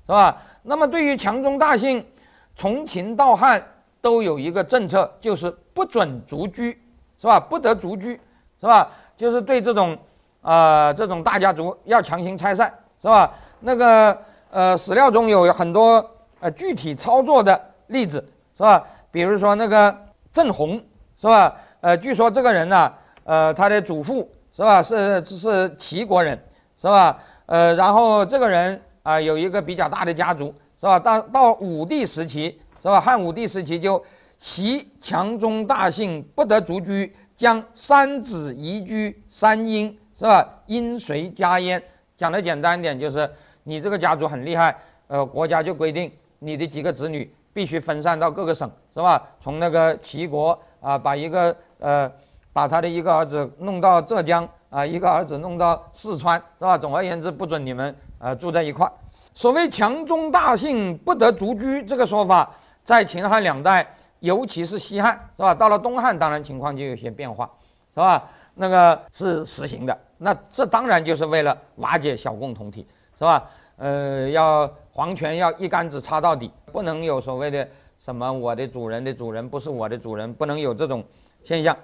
[0.07, 0.41] 是吧？
[0.63, 2.07] 那么对于强中大姓，
[2.55, 3.61] 从秦到汉
[4.01, 6.81] 都有一个政策，就是不准族居，
[7.21, 7.41] 是吧？
[7.41, 8.13] 不得族居，
[8.61, 8.89] 是吧？
[9.17, 9.99] 就是对这种，
[10.43, 13.35] 呃，这种大家族要强行拆散，是吧？
[13.59, 14.17] 那个，
[14.51, 16.09] 呃，史料中有很多
[16.45, 18.23] 呃具体操作的例子，
[18.55, 18.85] 是吧？
[19.11, 19.97] 比如说那个
[20.31, 20.79] 郑弘，
[21.17, 21.57] 是吧？
[21.81, 22.93] 呃，据说这个人呢，
[23.25, 24.83] 呃，他的祖父是吧？
[24.83, 26.39] 是是齐国人，
[26.77, 27.19] 是吧？
[27.47, 31.01] 呃，然后这个人啊，有一个比较大的家族，是吧？
[31.01, 33.01] 到到武帝时期，是吧？
[33.01, 34.03] 汉武帝时期就
[34.39, 40.47] 袭强中大姓，不得族居，将三子移居三阴，是吧？
[40.67, 41.83] 因随家焉。
[42.19, 43.29] 讲的简单一点，就是
[43.63, 44.77] 你这个家族很厉害，
[45.07, 49.23] 呃，国家就规定你的几个子女必须分散到各个省，是吧？
[49.41, 52.11] 从那个齐国啊，把一个呃，
[52.53, 54.49] 把他的一个儿子弄到浙江。
[54.71, 56.77] 啊，一个儿子弄到四川是吧？
[56.77, 58.91] 总而言之，不准你们呃住在一块。
[59.33, 62.51] 所谓强中大姓不得族居这个说法，
[62.83, 63.87] 在秦汉两代，
[64.19, 65.55] 尤其是西汉是吧？
[65.55, 67.49] 到了东汉，当然情况就有些变化，
[67.95, 68.29] 是吧？
[68.57, 69.97] 那个是实行的。
[70.19, 72.85] 那这当然就是为了瓦解小共同体，
[73.17, 73.49] 是吧？
[73.77, 81.05] 呃，要皇权要一竿子插到底，不能有所谓的什么我的主人的主人不是我的主人，不能有这种
[81.43, 81.77] 现象。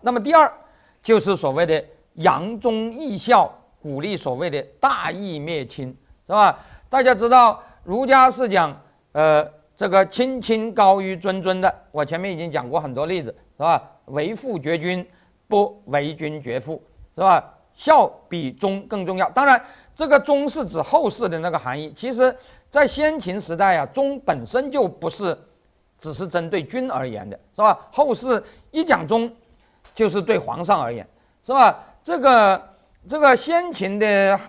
[0.00, 0.50] 那么第二，
[1.02, 5.88] 就是所谓的扬忠义孝，鼓励所谓的大义灭亲，
[6.24, 6.56] 是吧？
[6.88, 9.44] 大家知道儒家是讲，呃，
[9.76, 11.74] 这个亲亲高于尊尊的。
[11.90, 13.90] 我前面已经讲过很多例子，是吧？
[14.04, 15.04] 为父绝君，
[15.48, 16.80] 不为君绝父，
[17.16, 17.51] 是吧？
[17.74, 19.28] 孝比忠更重要。
[19.30, 19.62] 当然，
[19.94, 21.92] 这个忠是指后世的那个含义。
[21.94, 22.34] 其实，
[22.70, 25.36] 在先秦时代啊，忠本身就不是
[25.98, 27.78] 只是针对君而言的，是吧？
[27.90, 29.30] 后世一讲忠。
[29.94, 31.06] 就是对皇上而言，
[31.44, 31.78] 是吧？
[32.02, 32.62] 这个
[33.06, 34.40] 这个先秦的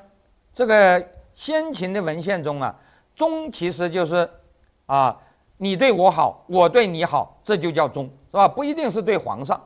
[0.54, 2.74] 这个先秦的文献中啊，
[3.14, 4.30] 忠其实就是
[4.86, 5.20] 啊，
[5.58, 8.48] 你对我好，我对你好，这就叫忠，是吧？
[8.48, 9.62] 不一定是对皇上，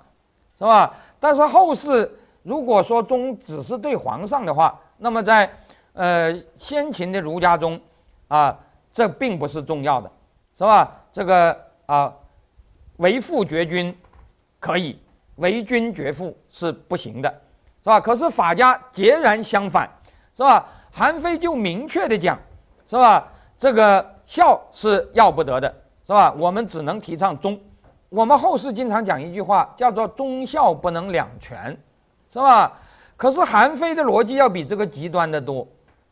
[0.57, 0.95] 是吧？
[1.19, 2.11] 但是后世
[2.47, 5.51] 如果说忠只是对皇上的话，那么在
[5.91, 7.77] 呃先秦的儒家中
[8.29, 8.57] 啊，
[8.93, 10.09] 这并不是重要的，
[10.57, 10.95] 是吧？
[11.11, 11.57] 这个
[11.87, 12.13] 啊，
[12.95, 13.93] 为父绝君
[14.61, 14.97] 可以。
[15.35, 17.29] 为君绝父是不行的，
[17.83, 17.99] 是吧？
[17.99, 19.87] 可是法家截然相反，
[20.33, 20.65] 是吧？
[20.89, 22.39] 韩非就明确的讲，
[22.87, 23.27] 是吧？
[23.57, 25.69] 这个孝是要不得的，
[26.05, 26.33] 是吧？
[26.39, 27.59] 我们只能提倡忠。
[28.07, 31.77] 我们后世经常讲一句话，叫做忠孝不能两全，
[32.37, 32.71] 是吧？
[33.15, 35.67] 可是韩非的逻辑要比这个极端的多，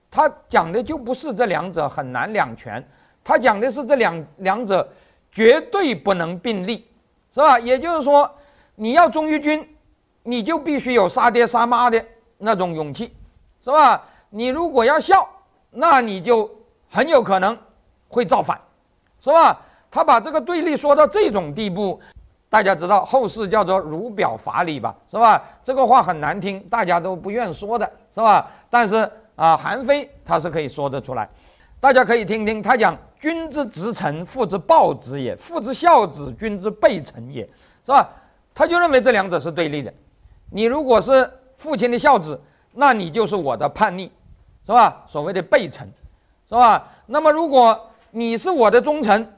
[0.10, 2.84] 他讲的就不是这两者很难两全，
[3.24, 4.88] 他讲的是这两两者
[5.32, 6.88] 绝对不能并立，
[7.32, 7.60] 是吧？
[7.60, 8.30] 也就是说。
[8.78, 9.66] 你要忠于君，
[10.24, 12.06] 你就必须有杀爹杀妈的
[12.38, 13.16] 那种勇气，
[13.64, 14.04] 是吧？
[14.30, 15.26] 你如果要孝，
[15.72, 16.54] 那你就
[16.92, 17.58] 很有可能
[18.10, 18.60] 会造反，
[19.22, 19.62] 是吧？
[19.90, 21.98] 他把这个对立说到这种地步，
[22.56, 25.44] 大家知道后世叫做儒表法理吧，是吧？
[25.62, 28.50] 这个话很难听，大家都不愿说的，是吧？
[28.70, 31.28] 但是啊，韩非他是可以说得出来，
[31.82, 37.44] 大家可以听听他讲：君之直臣，父之暴子也；父之孝子，君之备臣也，
[37.86, 38.08] 是吧？
[38.54, 39.94] 他就认为这两者是对立的，
[40.50, 42.40] 你如果是父亲的孝子，
[42.72, 44.10] 那你就是我的叛逆，
[44.66, 45.04] 是吧？
[45.10, 45.86] 所谓的背臣，
[46.48, 46.88] 是吧？
[47.06, 47.78] 那么如果
[48.12, 49.30] 你是我的忠臣，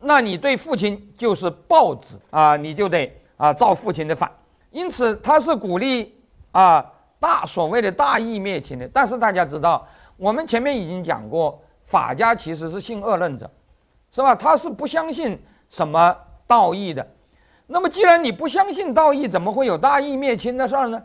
[0.00, 4.30] 那你对父亲就是暴子啊，你就得啊造父亲的反，
[4.70, 6.18] 因此他是鼓励
[6.52, 6.84] 啊
[7.18, 8.88] 大所谓的大义灭亲的。
[8.88, 9.86] 但是大家知道，
[10.16, 13.50] 我们前面已经讲过，法家其实是性恶论者，
[14.10, 14.34] 是吧？
[14.34, 17.06] 他是不相信什么道义的。
[17.66, 21.00] 那么既然你不相信道义，怎么会有大义灭亲的事儿呢？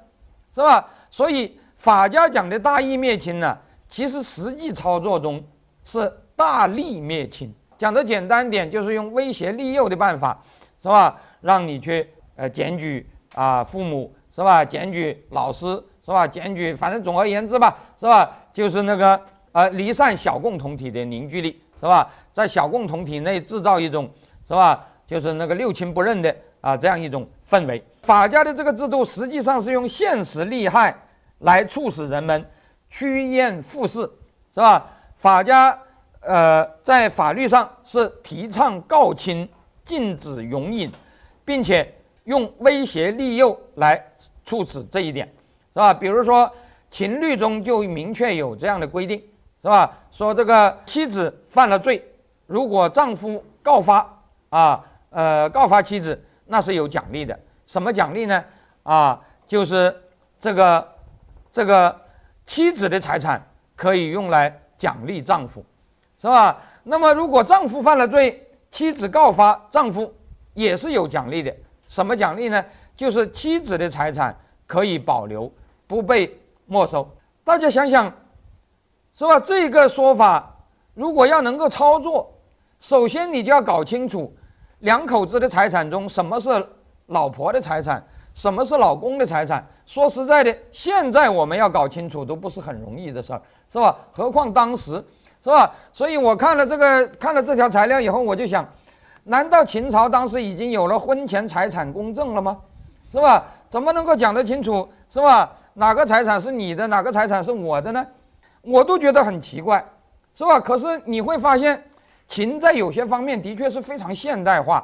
[0.54, 0.88] 是吧？
[1.12, 3.58] 所以法家讲的大义灭亲呢，
[3.90, 5.44] 其实实际操作中
[5.84, 7.54] 是大利灭亲。
[7.78, 10.38] 讲的简单点，就是用威胁利诱的办法，
[10.82, 11.20] 是吧？
[11.42, 14.64] 让你去呃检举啊父母，是吧？
[14.64, 15.66] 检举老师，
[16.06, 16.28] 是吧？
[16.28, 18.32] 检举，反正总而言之吧，是吧？
[18.54, 19.20] 就是那个
[19.52, 22.10] 呃离散小共同体的凝聚力，是吧？
[22.34, 24.10] 在小共同体内制造一种，
[24.48, 24.86] 是吧？
[25.06, 27.84] 就是那个六亲不认的啊这样一种氛围。
[28.04, 30.96] 法家的这个制度实际上是用现实利害
[31.40, 32.44] 来促使人们
[32.90, 34.00] 趋炎附势，
[34.54, 34.86] 是吧？
[35.16, 35.78] 法家。
[36.26, 39.48] 呃，在法律上是提倡告亲，
[39.86, 40.92] 禁止容隐，
[41.44, 44.04] 并且用威胁利诱来
[44.44, 45.28] 促使这一点，
[45.74, 45.94] 是吧？
[45.94, 46.52] 比如说
[46.90, 49.20] 情律中就明确有这样的规定，
[49.62, 49.92] 是吧？
[50.12, 52.04] 说这个妻子犯了罪，
[52.48, 54.08] 如果丈夫告发
[54.50, 57.38] 啊，呃，告发妻子，那是有奖励的。
[57.68, 58.44] 什么奖励呢？
[58.84, 59.96] 啊，就是
[60.40, 60.88] 这个
[61.52, 61.96] 这个
[62.46, 63.40] 妻子的财产
[63.76, 65.64] 可以用来奖励丈夫。
[66.26, 66.60] 是吧？
[66.82, 70.12] 那么如果丈夫犯了罪，妻子告发丈夫，
[70.56, 71.56] 也是有奖励的。
[71.88, 72.66] 什么奖励呢？
[72.98, 74.36] 就是妻子的财产
[74.66, 75.52] 可以保留，
[75.86, 76.36] 不被
[76.66, 77.08] 没收。
[77.44, 78.12] 大家想想，
[79.14, 79.40] 是吧？
[79.40, 80.52] 这个说法
[80.96, 82.34] 如果要能够操作，
[82.80, 84.36] 首先你就要搞清楚
[84.80, 86.50] 两口子的财产中什么是
[87.06, 89.64] 老婆的财产，什么是老公的财产。
[89.86, 93.96] 说实在的，现在我们要搞清楚都不是很容易的事儿，是吧？
[94.12, 95.06] 何况当时。
[95.46, 95.72] 是吧？
[95.94, 98.68] 所以我看了这个，看了这条材料以后，我就想，
[99.26, 102.58] 难道秦朝当时已经有了婚前财产公证了吗？
[103.12, 103.46] 是吧？
[103.70, 104.90] 怎么能够讲得清楚？
[105.08, 105.52] 是吧？
[105.76, 108.04] 哪个财产是你的，哪个财产是我的呢？
[108.64, 109.86] 我都觉得很奇怪，
[110.34, 110.60] 是吧？
[110.60, 111.80] 可是你会发现，
[112.28, 114.84] 秦在有些方面的确是非常现代化，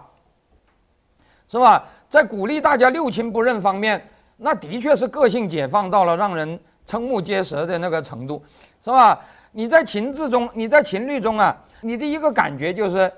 [1.47, 1.83] 是吧？
[2.07, 3.99] 在鼓励大家六亲不认方面，
[4.37, 8.43] 那的确是个性解放到了让人瞠目结舌的那个程度，
[8.79, 9.19] 是吧？
[9.51, 13.11] 你在情志中，你在情律中啊，你的一个感觉就是，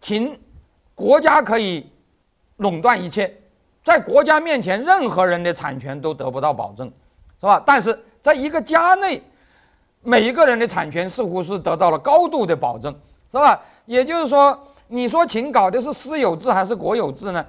[0.00, 0.38] 情
[0.94, 1.90] 国家可以
[2.58, 3.32] 垄断一切，
[3.82, 6.86] 在国家面前，任何人的产权都得不到保证，
[7.40, 7.62] 是吧？
[7.66, 9.22] 但是在一个家内，
[10.02, 12.94] 每一个人的产权似乎是得到了高度的保证，
[13.30, 13.60] 是吧？
[13.86, 17.44] 也就是说，你说秦搞的是私有制还是国有制呢？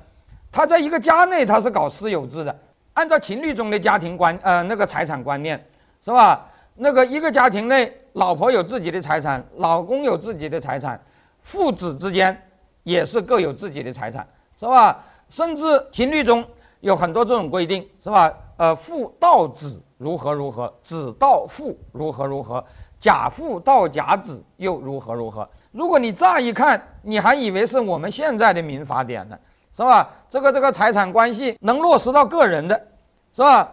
[0.51, 2.59] 他在一个家内，他是搞私有制的，
[2.93, 5.63] 按照情律中的家庭观，呃，那个财产观念，
[6.03, 6.49] 是吧？
[6.75, 10.99] 那个一个家庭内，老婆有自己的财产，老公有自己的财产，
[11.39, 12.35] 父子之间
[12.81, 14.27] 也是各有自己的财产，
[14.59, 15.03] 是吧？
[15.29, 16.43] 甚至情律中
[16.79, 18.33] 有很多这种规定，是吧？
[18.57, 22.63] 呃，父到子如何如何，子到父如何如何，
[22.99, 25.47] 甲父到甲子又如何如何。
[25.71, 29.37] 如果你乍一看，你还以为是我们现在的民法典呢，
[29.75, 30.09] 是吧？
[30.29, 32.87] 这个这个财产关系能落实到个人的，
[33.31, 33.71] 是吧？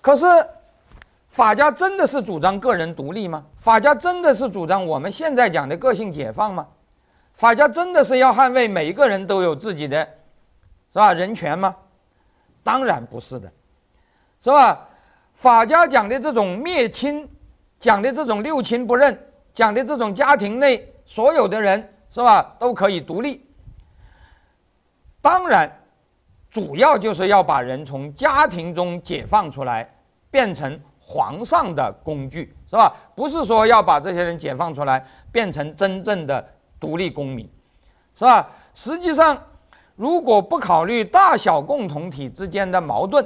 [0.00, 0.26] 可是。
[1.36, 3.44] 法家真的是主张个人独立吗？
[3.58, 6.66] 法家真的是主张我们现在讲的个性解放吗？
[7.34, 10.02] 法家真的是要捍卫每一个人都有自己的，
[10.90, 11.12] 是吧？
[11.12, 11.76] 人权吗？
[12.64, 13.52] 当然不是的，
[14.40, 14.88] 是吧？
[15.34, 17.28] 法家讲的这种灭亲，
[17.78, 19.14] 讲的这种六亲不认，
[19.52, 22.56] 讲的这种家庭内所有的人，是吧？
[22.58, 23.46] 都可以独立。
[25.20, 25.70] 当然，
[26.50, 29.86] 主要就是要把人从家庭中解放出来，
[30.30, 30.80] 变成。
[31.08, 32.92] 皇上的工具是吧？
[33.14, 36.44] 不是说要把这些人解放出来，变成真正的
[36.80, 37.48] 独立公民，
[38.12, 38.48] 是吧？
[38.74, 39.40] 实际上，
[39.94, 43.24] 如果不考虑大小共同体之间的矛盾，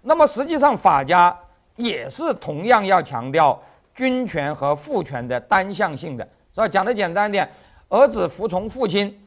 [0.00, 1.36] 那么实际上法家
[1.74, 3.60] 也是同样要强调
[3.96, 6.68] 君权和父权的单向性的，是吧？
[6.68, 7.50] 讲的简单一点，
[7.88, 9.20] 儿子服从父亲，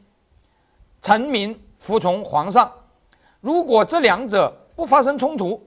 [1.02, 2.72] 臣民服从皇上。
[3.42, 5.62] 如果这两者不发生冲突，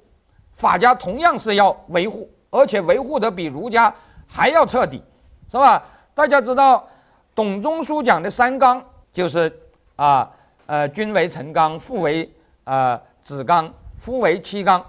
[0.55, 3.93] 法家同样是要维护，而且维护的比儒家
[4.25, 5.03] 还要彻底，
[5.51, 5.83] 是吧？
[6.13, 6.87] 大家知道，
[7.35, 9.53] 董仲舒讲的三纲就是
[9.97, 10.31] 啊，
[10.65, 12.33] 呃，君为臣纲，父为
[12.63, 14.83] 呃子纲，夫为妻纲。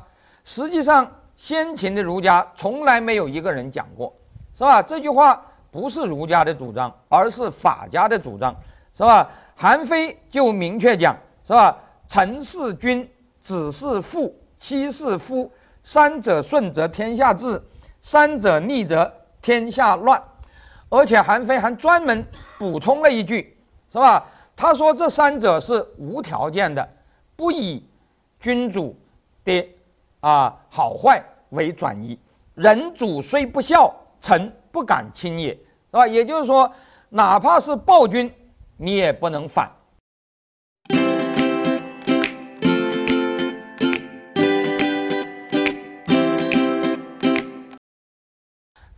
[0.45, 4.15] 实际上，先秦的儒家从来没有一个人讲过，
[4.57, 4.81] 是吧？
[4.81, 8.55] 这句话不是儒家的主张，而是法家的主张，
[8.95, 9.29] 是吧？
[9.57, 11.77] 韩非就明确讲，是吧？
[12.07, 13.11] 臣是君，
[13.41, 14.33] 子是父。
[14.67, 15.49] 七是夫，
[15.85, 17.63] 三者顺则天下治，
[18.01, 19.09] 三者逆则
[19.41, 20.21] 天下乱。
[20.89, 22.27] 而且韩非还专门
[22.59, 23.57] 补充了一句，
[23.93, 24.27] 是吧？
[24.57, 26.85] 他说这三者是无条件的，
[27.37, 27.89] 不以
[28.41, 28.99] 君主
[29.45, 29.69] 的
[30.19, 32.19] 啊好坏为转移。
[32.55, 36.09] 人主虽不孝，臣不敢轻也，是吧？
[36.09, 36.69] 也就是说，
[37.09, 38.35] 哪怕是暴君，
[38.77, 39.71] 你也不能反。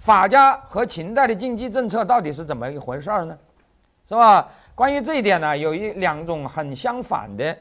[0.09, 3.39] 法家和秦代的经济政策到底是怎么一回事儿呢？
[4.09, 4.49] 是吧？
[4.75, 7.55] 关于这一点呢，有一两种很相反的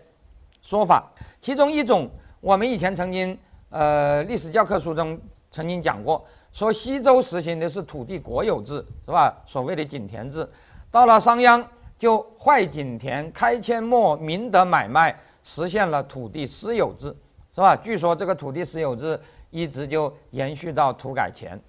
[0.61, 1.11] 说法。
[1.41, 3.37] 其中一种，我们以前曾经
[3.69, 5.19] 呃历史教科书中
[5.51, 8.75] 曾经讲过，说西周实行的是土地国有制，
[9.05, 9.35] 是吧？
[9.45, 10.49] 所谓的井田制。
[10.89, 11.61] 到了商鞅
[11.99, 17.13] 就坏井田，开阡陌，民得买卖，实现了土地私有制，
[17.53, 17.75] 是吧？
[17.75, 19.19] 据说这个土地私有制
[19.49, 21.59] 一直就延续到土改前。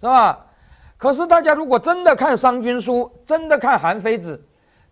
[0.00, 0.44] 是吧？
[0.98, 4.34] 可是大家如果真的看《商君书》，真的看《韩非子》，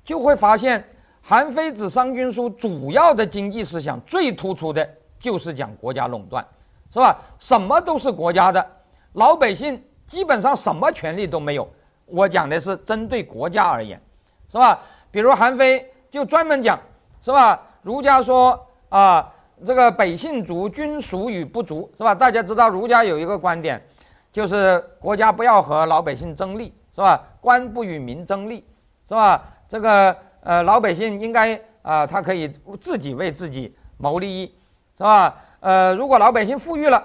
[0.05, 0.78] 就会发现
[1.22, 4.86] 《韩非子》《商君书》主要的经济思想最突出的
[5.18, 6.46] 就是讲国家垄断，
[6.92, 7.18] 是吧？
[7.38, 8.66] 什么都是国家的，
[9.14, 11.66] 老百姓基本上什么权利都没有。
[12.05, 13.98] 我讲的是针对国家而言，
[14.52, 14.78] 是吧？
[15.11, 16.78] 比如韩非就专门讲，
[17.22, 17.59] 是吧？
[17.80, 19.32] 儒家说啊，
[19.64, 22.14] 这个百姓足，君属与不足，是吧？
[22.14, 23.82] 大家知道儒家有一个观点。
[24.35, 27.22] 就是国家不要和老百姓争利，是吧？
[27.41, 28.64] 官不与民争利，
[29.07, 29.41] 是吧？
[29.68, 32.49] 这个呃，老百姓应该啊，他可以
[32.80, 34.53] 自己为自己谋利益，
[34.99, 35.37] 是吧？
[35.61, 37.01] 呃，如果老百姓富裕了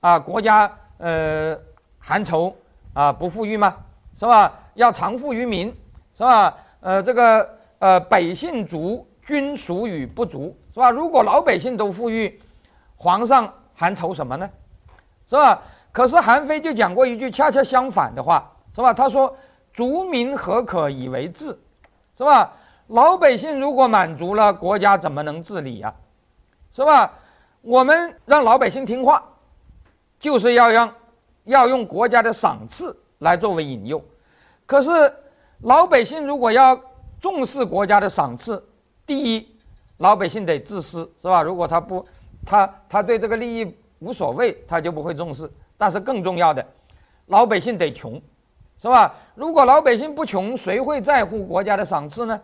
[0.00, 1.54] 啊，国家呃
[1.98, 2.56] 还愁
[2.94, 3.76] 啊不富裕吗？
[4.18, 4.50] 是吧？
[4.72, 5.68] 要常富于民，
[6.16, 6.56] 是吧？
[6.80, 7.46] 呃，这个
[7.78, 10.90] 呃，百姓足，君属与不足，是吧？
[10.90, 12.40] 如果老百姓都富裕，
[12.96, 14.48] 皇上还愁什么呢？
[15.28, 15.60] 是吧？
[15.92, 18.94] 可是韩非就讲过一句恰恰相反的话，是吧？
[18.94, 19.36] 他说
[19.74, 21.46] ：“足民何可以为治？
[22.16, 22.52] 是吧？
[22.88, 25.92] 老百姓如果满足了，国家怎么能治理呀？
[26.72, 27.12] 是吧？
[27.62, 29.22] 我们让老百姓听话，
[30.18, 30.92] 就是要让
[31.44, 34.00] 要用国家的赏赐来作为引诱。
[34.66, 34.90] 可是
[35.62, 36.80] 老百姓如果要
[37.20, 38.64] 重视国家的赏赐，
[39.04, 39.46] 第一，
[39.98, 41.42] 老百姓得自私，是吧？
[41.42, 42.06] 如果他不，
[42.46, 45.50] 他他对这个利益无所谓，他就不会重视。”
[45.80, 46.62] 但是更重要的，
[47.28, 48.20] 老百姓得穷，
[48.82, 49.14] 是吧？
[49.34, 52.38] 如果老百姓不穷，谁会在乎国家的赏赐呢？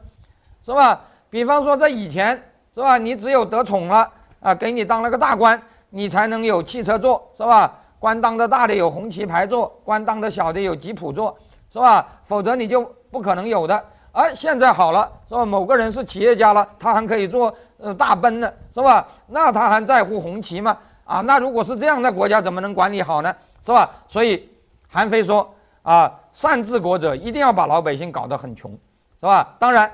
[0.65, 0.99] 是吧？
[1.29, 2.35] 比方说在以前，
[2.75, 2.97] 是吧？
[2.97, 4.11] 你只有得宠了
[4.41, 5.61] 啊，给你当了个大官，
[5.91, 7.75] 你才能有汽车坐，是吧？
[7.99, 11.37] 官当的大的有红旗牌坐，官当的小的有吉普坐，
[11.71, 12.07] 是吧？
[12.25, 13.85] 否则你就不可能有的。
[14.13, 15.45] 而现在好了，是吧？
[15.45, 19.07] 某个人是企业家了，他还可以坐呃大奔呢，是吧？
[19.27, 20.79] 那他还在乎红旗吗？
[21.07, 23.35] 啊，那如果是这样，那国家怎么能管理好呢？
[23.65, 23.89] 是吧？
[24.09, 24.49] 所以
[24.89, 25.49] 韩非说
[25.83, 28.71] 啊，善治国者一定要把老百姓搞得很穷，
[29.19, 29.55] 是吧？
[29.59, 29.91] 当然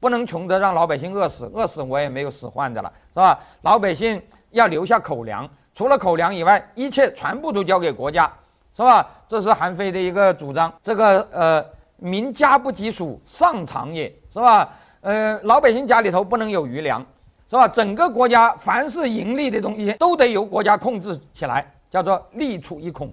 [0.00, 3.38] 不能穷得让老百姓饿死，饿死我也没有使唤的了，是吧？
[3.62, 8.30] 老百姓要留下口粮，除了口粮以外，一切全部都交给国家，
[8.74, 9.08] 是吧？
[9.26, 10.72] 这是韩非的一个主张。
[10.82, 11.64] 这个呃，
[11.96, 14.68] 民家不及黍，上长也是吧？
[15.00, 17.04] 呃，老百姓家里头不能有余粮。
[17.48, 17.68] 是吧？
[17.68, 23.12] 整个国家凡是盈利的东西都得由国家控制起来，叫做利出一孔，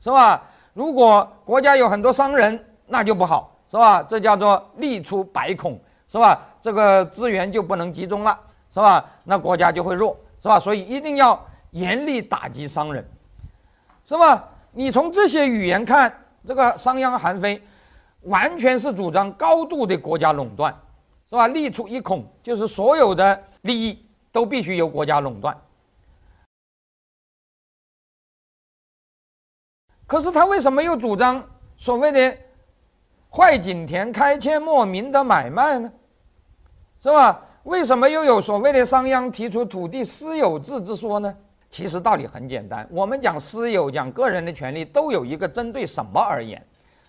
[0.00, 0.42] 是吧？
[0.72, 4.02] 如果国家有很多商人，那就不好，是吧？
[4.02, 6.40] 这叫做利出百孔，是吧？
[6.62, 8.38] 这个资源就不能集中了，
[8.70, 9.04] 是吧？
[9.24, 10.60] 那国家就会弱，是吧？
[10.60, 11.42] 所以一定要
[11.72, 13.04] 严厉打击商人，
[14.04, 14.44] 是吧？
[14.70, 16.12] 你从这些语言看，
[16.46, 17.60] 这个商鞅、韩非
[18.22, 20.74] 完全是主张高度的国家垄断，
[21.28, 21.48] 是吧？
[21.48, 23.44] 利出一孔就是所有的。
[23.62, 25.60] 利益都必须由国家垄断，
[30.06, 31.42] 可是他为什么又主张
[31.76, 32.38] 所谓的
[33.28, 35.92] “坏井田，开阡陌，民的买卖”呢？
[37.02, 37.42] 是吧？
[37.64, 41.36] 为什么又有所谓的商鞅提出土地私有制之说呢？
[41.68, 46.64] 其实道理很简单，我们讲私有，讲个人的权利，都有一个针对什么而言，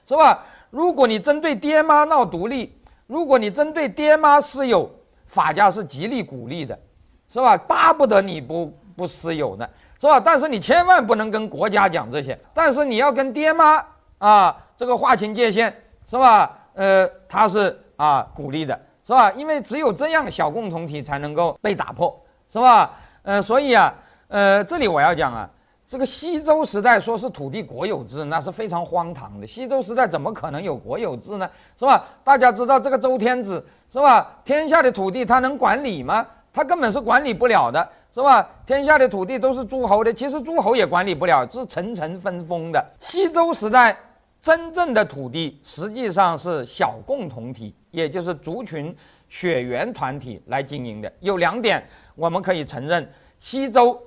[0.07, 0.43] 是吧？
[0.71, 2.75] 如果你针对爹妈闹独立，
[3.07, 4.87] 如果你针对爹妈私有。
[5.29, 6.79] 法家是极力鼓励的，
[7.27, 7.57] 是吧？
[7.57, 9.67] 巴不得你不不私有呢，
[9.99, 10.17] 是吧？
[10.17, 13.85] 但是你千万不能跟国家讲这些，但是你要跟爹妈
[14.19, 15.69] 啊这个划清界限，
[16.05, 16.57] 是吧？
[16.75, 19.29] 呃，他是啊鼓励的，是吧？
[19.33, 22.93] 因为只有这样，小共同体才能够被打破，是吧？
[23.23, 23.93] 呃，所以啊，
[24.29, 25.49] 呃，这里我要讲啊。
[25.87, 29.47] 这个西周时代说是土地国有制，那是非常荒唐的。
[29.47, 31.49] 西周时代怎么可能有国有制呢？
[31.79, 32.05] 是吧？
[32.25, 34.29] 大家知道这个周天子是吧？
[34.43, 36.27] 天下的土地他能管理吗？
[36.51, 38.45] 他根本是管理不了的，是吧？
[38.65, 42.85] 天下的土地都是诸侯的，其实诸侯也管理不了，是层层分封的。
[42.99, 43.97] 西周时代
[44.41, 48.93] 真正的土地实际上是小共同体，也就是族群
[49.29, 51.09] 血缘团体来经营的。
[51.21, 51.81] 有两点
[52.13, 53.09] 我们可以承认：
[53.39, 53.97] 西周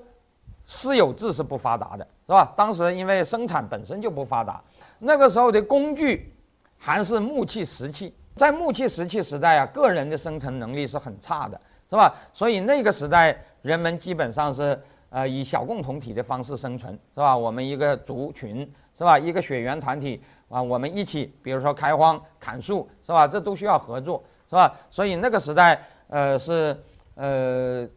[0.70, 2.54] 私有制是不发达的，是吧？
[2.56, 4.62] 当时因为生产本身就不发达，
[5.00, 6.32] 那个时候的工具
[6.78, 8.14] 还是木器、石器。
[8.36, 11.60] 在木器、石器时代啊，个人的生存能力是很差的，
[11.90, 12.14] 是吧？
[12.32, 17.36] 所以那个时代人们基本上是呃以小共同体的方式生存，是吧？
[17.36, 18.58] 我们一个族群，
[18.96, 19.18] 是吧？
[19.18, 23.26] 一个血缘团体啊，我们一起，比如说开荒、砍树，是吧？
[23.26, 24.72] 这都需要合作，是吧？
[24.88, 26.80] 所以那个时代呃是
[27.16, 27.88] 呃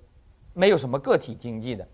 [0.53, 1.87] 没有什么个体经济的，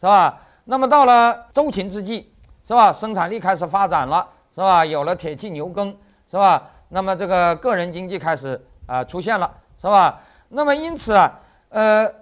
[0.00, 0.40] 是吧？
[0.64, 2.32] 那么到了周秦之际，
[2.64, 2.92] 是吧？
[2.92, 4.84] 生产力开始发展了，是吧？
[4.84, 5.96] 有了铁器、牛耕，
[6.30, 6.70] 是吧？
[6.88, 10.20] 那么这个个人经济开始啊出现了，是吧？
[10.48, 11.40] 那么因此啊，
[11.70, 12.14] 呃，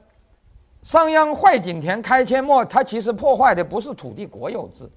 [0.83, 4.91] 商鞅坏井田开阡陌，它其实破坏的不是土地国有制。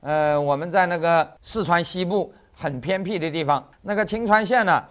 [0.00, 4.84] 呃，我们在那个四川西部很偏僻的地方，那个青川县呢，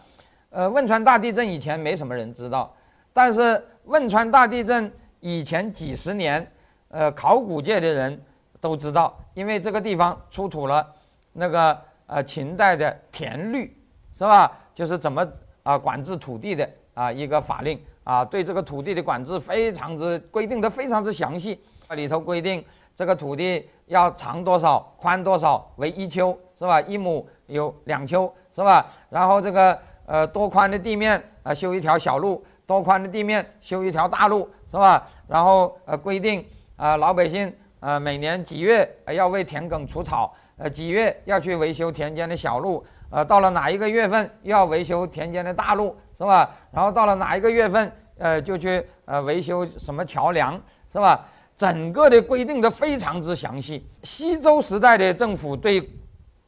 [0.51, 2.71] 呃，汶川大地震以前没什么人知道，
[3.11, 6.45] 但是汶川大地震以前几十年，
[6.89, 8.21] 呃，考古界的人
[8.61, 10.85] 都知道，因为这个地方出土了。
[11.33, 11.75] 那个
[12.05, 13.75] 呃，秦代的田律
[14.13, 14.51] 是吧？
[14.75, 15.27] 就是怎么
[15.63, 21.59] 啊管制土地的啊一个法令啊，对这个土地的管制非常之规定的非常之详细。
[21.95, 22.63] 里头规定
[22.95, 26.79] 这个土地要长多少、宽多少为一丘是吧？
[26.81, 28.85] 一亩有两丘是吧？
[29.09, 35.03] 然后这个呃多宽的地面啊修一条小路，多宽的地面修一条大路是吧？
[35.27, 36.45] 然后呃规定
[36.75, 40.31] 啊老百姓啊每年几月要为田埂除草。
[40.57, 42.85] 呃，几月要去维修田间的小路？
[43.09, 46.51] 呃，到了哪一个月份要维修田间的大路，是吧？
[46.69, 50.61] 然后到了哪一个月份，呃，就去呃维修什么桥梁，
[50.91, 51.25] 是吧？
[51.55, 53.89] 整个的规定的非常之详细。
[54.03, 55.89] 西周时代的政府对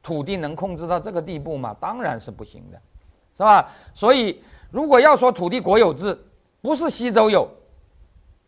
[0.04, 1.76] 土地能控制到这个地步吗？
[1.80, 2.78] 当然是不行的，
[3.38, 3.70] 是吧？
[3.94, 6.18] 所以，如果要说土地国有制，
[6.62, 7.48] 不是西周有，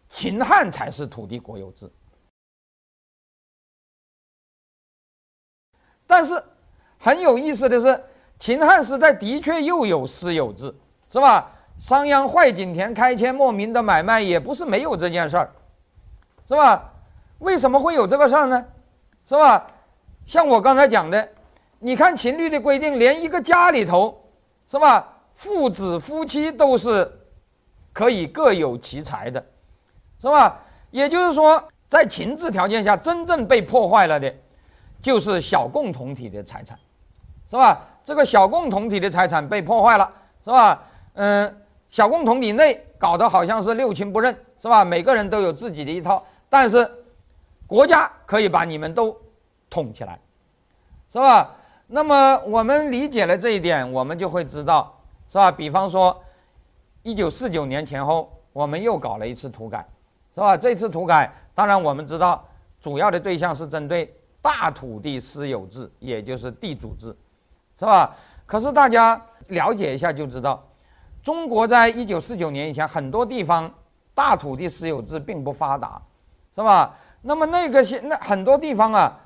[0.10, 1.92] 秦汉才是土地国有制。
[6.08, 6.42] 但是
[6.98, 8.04] 很有意思的是，
[8.40, 10.74] 秦汉时代的确又有私有制，
[11.12, 11.52] 是吧？
[11.80, 15.52] 商鞅坏井田开阡陌，民的买卖也不是没有这件事儿，
[16.48, 16.90] 是吧？
[17.40, 18.66] 为什么会有这个事儿呢？
[19.26, 19.68] 是吧？
[20.26, 21.30] 像我刚才讲的，
[21.80, 24.24] 你看秦律的规定，连一个家里头，
[24.68, 25.13] 是吧？
[25.34, 27.12] 父子夫妻都是
[27.92, 29.44] 可以各有其财的，
[30.22, 30.60] 是吧？
[30.92, 34.34] 也就是说，在秦制条件下，真正被破坏了的。
[35.02, 36.80] 就是小共同体的财产，
[37.50, 37.82] 是吧？
[38.06, 40.10] 这个小共同体的财产被破坏了，
[40.46, 40.82] 是吧？
[41.16, 44.86] 嗯，小共同体内搞得好像是六亲不认，是吧？
[44.86, 46.90] 每个人都有自己的一套，但是
[47.68, 49.14] 国家可以把你们都
[49.70, 50.18] 统起来，
[51.12, 51.54] 是吧？
[51.86, 54.93] 那么我们理解了这一点，我们就会知道，
[55.34, 55.52] 是吧？
[55.52, 56.16] 比方说，
[57.02, 59.84] 一九四九年前后，我们又搞了一次土改，
[60.36, 60.56] 是吧？
[60.56, 62.48] 这次土改，当然我们知道，
[62.80, 64.16] 主要的对象是针对。
[64.44, 67.18] 大土地私有制，也就是地主制，
[67.80, 68.16] 是吧？
[68.46, 70.64] 可是大家了解一下就知道，
[71.24, 73.74] 中国在一九四九年以前，很多地方
[74.14, 76.00] 大土地私有制并不发达，
[76.54, 76.96] 是吧？
[77.24, 79.20] 那么那个些那很多地方啊，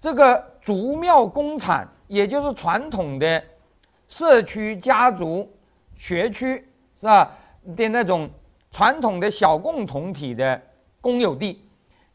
[0.00, 3.44] 这个族庙公产，也就是传统的
[4.08, 5.50] 社区、家族、
[5.96, 6.66] 学区，
[6.98, 7.30] 是吧？
[7.76, 8.28] 的那种
[8.70, 10.60] 传统的小共同体的
[11.00, 11.62] 公有地。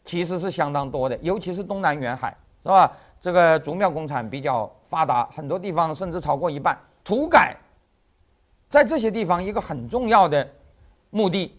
[0.04, 2.92] 其实是相当多的，尤其是东南沿海，是吧？
[3.22, 6.76] 这个竹庙工厂比较发达，很多地方甚至超过一半。
[7.04, 7.56] 土改
[8.68, 10.46] 在这些地方一个很重要的
[11.12, 11.56] 目的，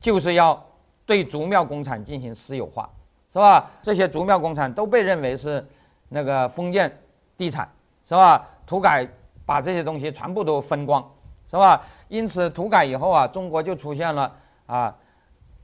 [0.00, 0.60] 就是要
[1.06, 2.90] 对竹庙工厂进行私有化，
[3.32, 3.70] 是吧？
[3.80, 5.64] 这些竹庙工厂都被认为是
[6.08, 6.92] 那个封建
[7.36, 7.70] 地产，
[8.08, 8.44] 是吧？
[8.66, 9.06] 土改
[9.50, 11.04] 把这些东西全部都分光，
[11.50, 11.82] 是吧？
[12.06, 14.32] 因此土改以后啊，中国就出现了
[14.66, 14.94] 啊。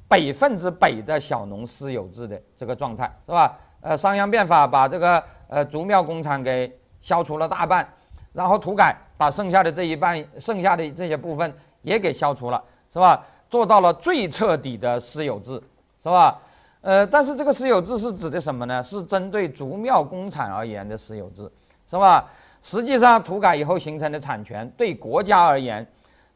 [0.08, 3.56] 北分之北的小农私有制的这个状态是吧？
[3.82, 7.88] 呃，商鞅变法把这个呃竹庙工厂给消除了大半，
[8.32, 12.60] 然后土改把剩下的这一半、剩下的这些部分也给消除了，
[12.92, 13.24] 是吧？
[13.48, 15.62] 做到了最彻底的私有制，
[16.02, 16.36] 是吧？
[16.80, 18.82] 呃，但是这个私有制是指的什么呢？
[18.82, 21.48] 是针对竹庙工厂而言的私有制，
[21.88, 22.28] 是吧？
[22.66, 25.86] 实际上土改以后形成的产权对国家而言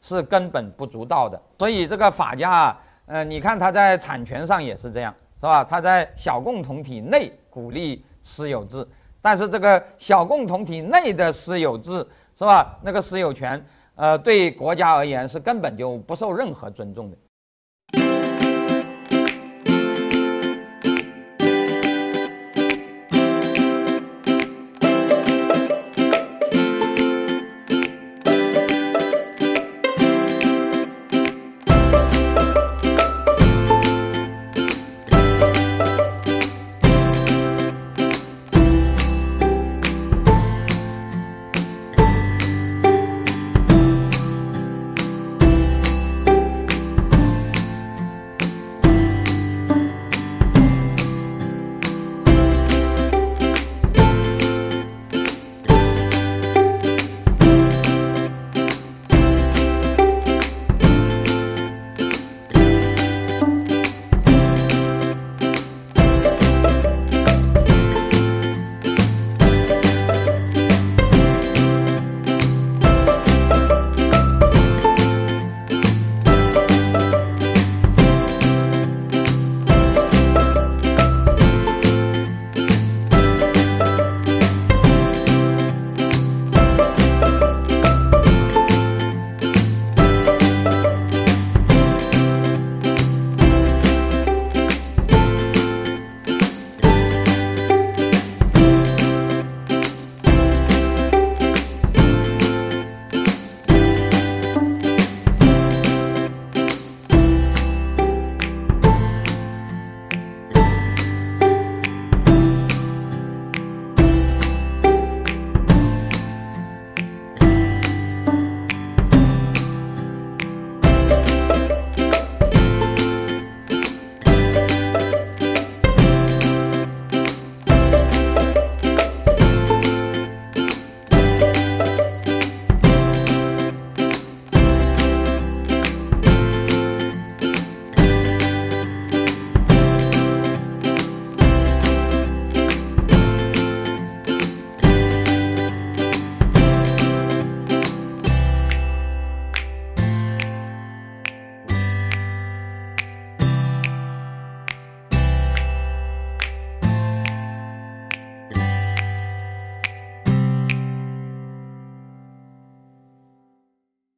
[0.00, 2.80] 是根本不足道的，所以这个法家啊。
[3.06, 5.64] 呃，你看他在产权上也是这样，是吧？
[5.64, 8.86] 他在小共同体内鼓励私有制，
[9.20, 12.06] 但是这个小共同体内的私有制，
[12.36, 12.78] 是吧？
[12.80, 13.60] 那个私有权，
[13.96, 17.16] 呃，对国家而言是根本就不受任何尊重的。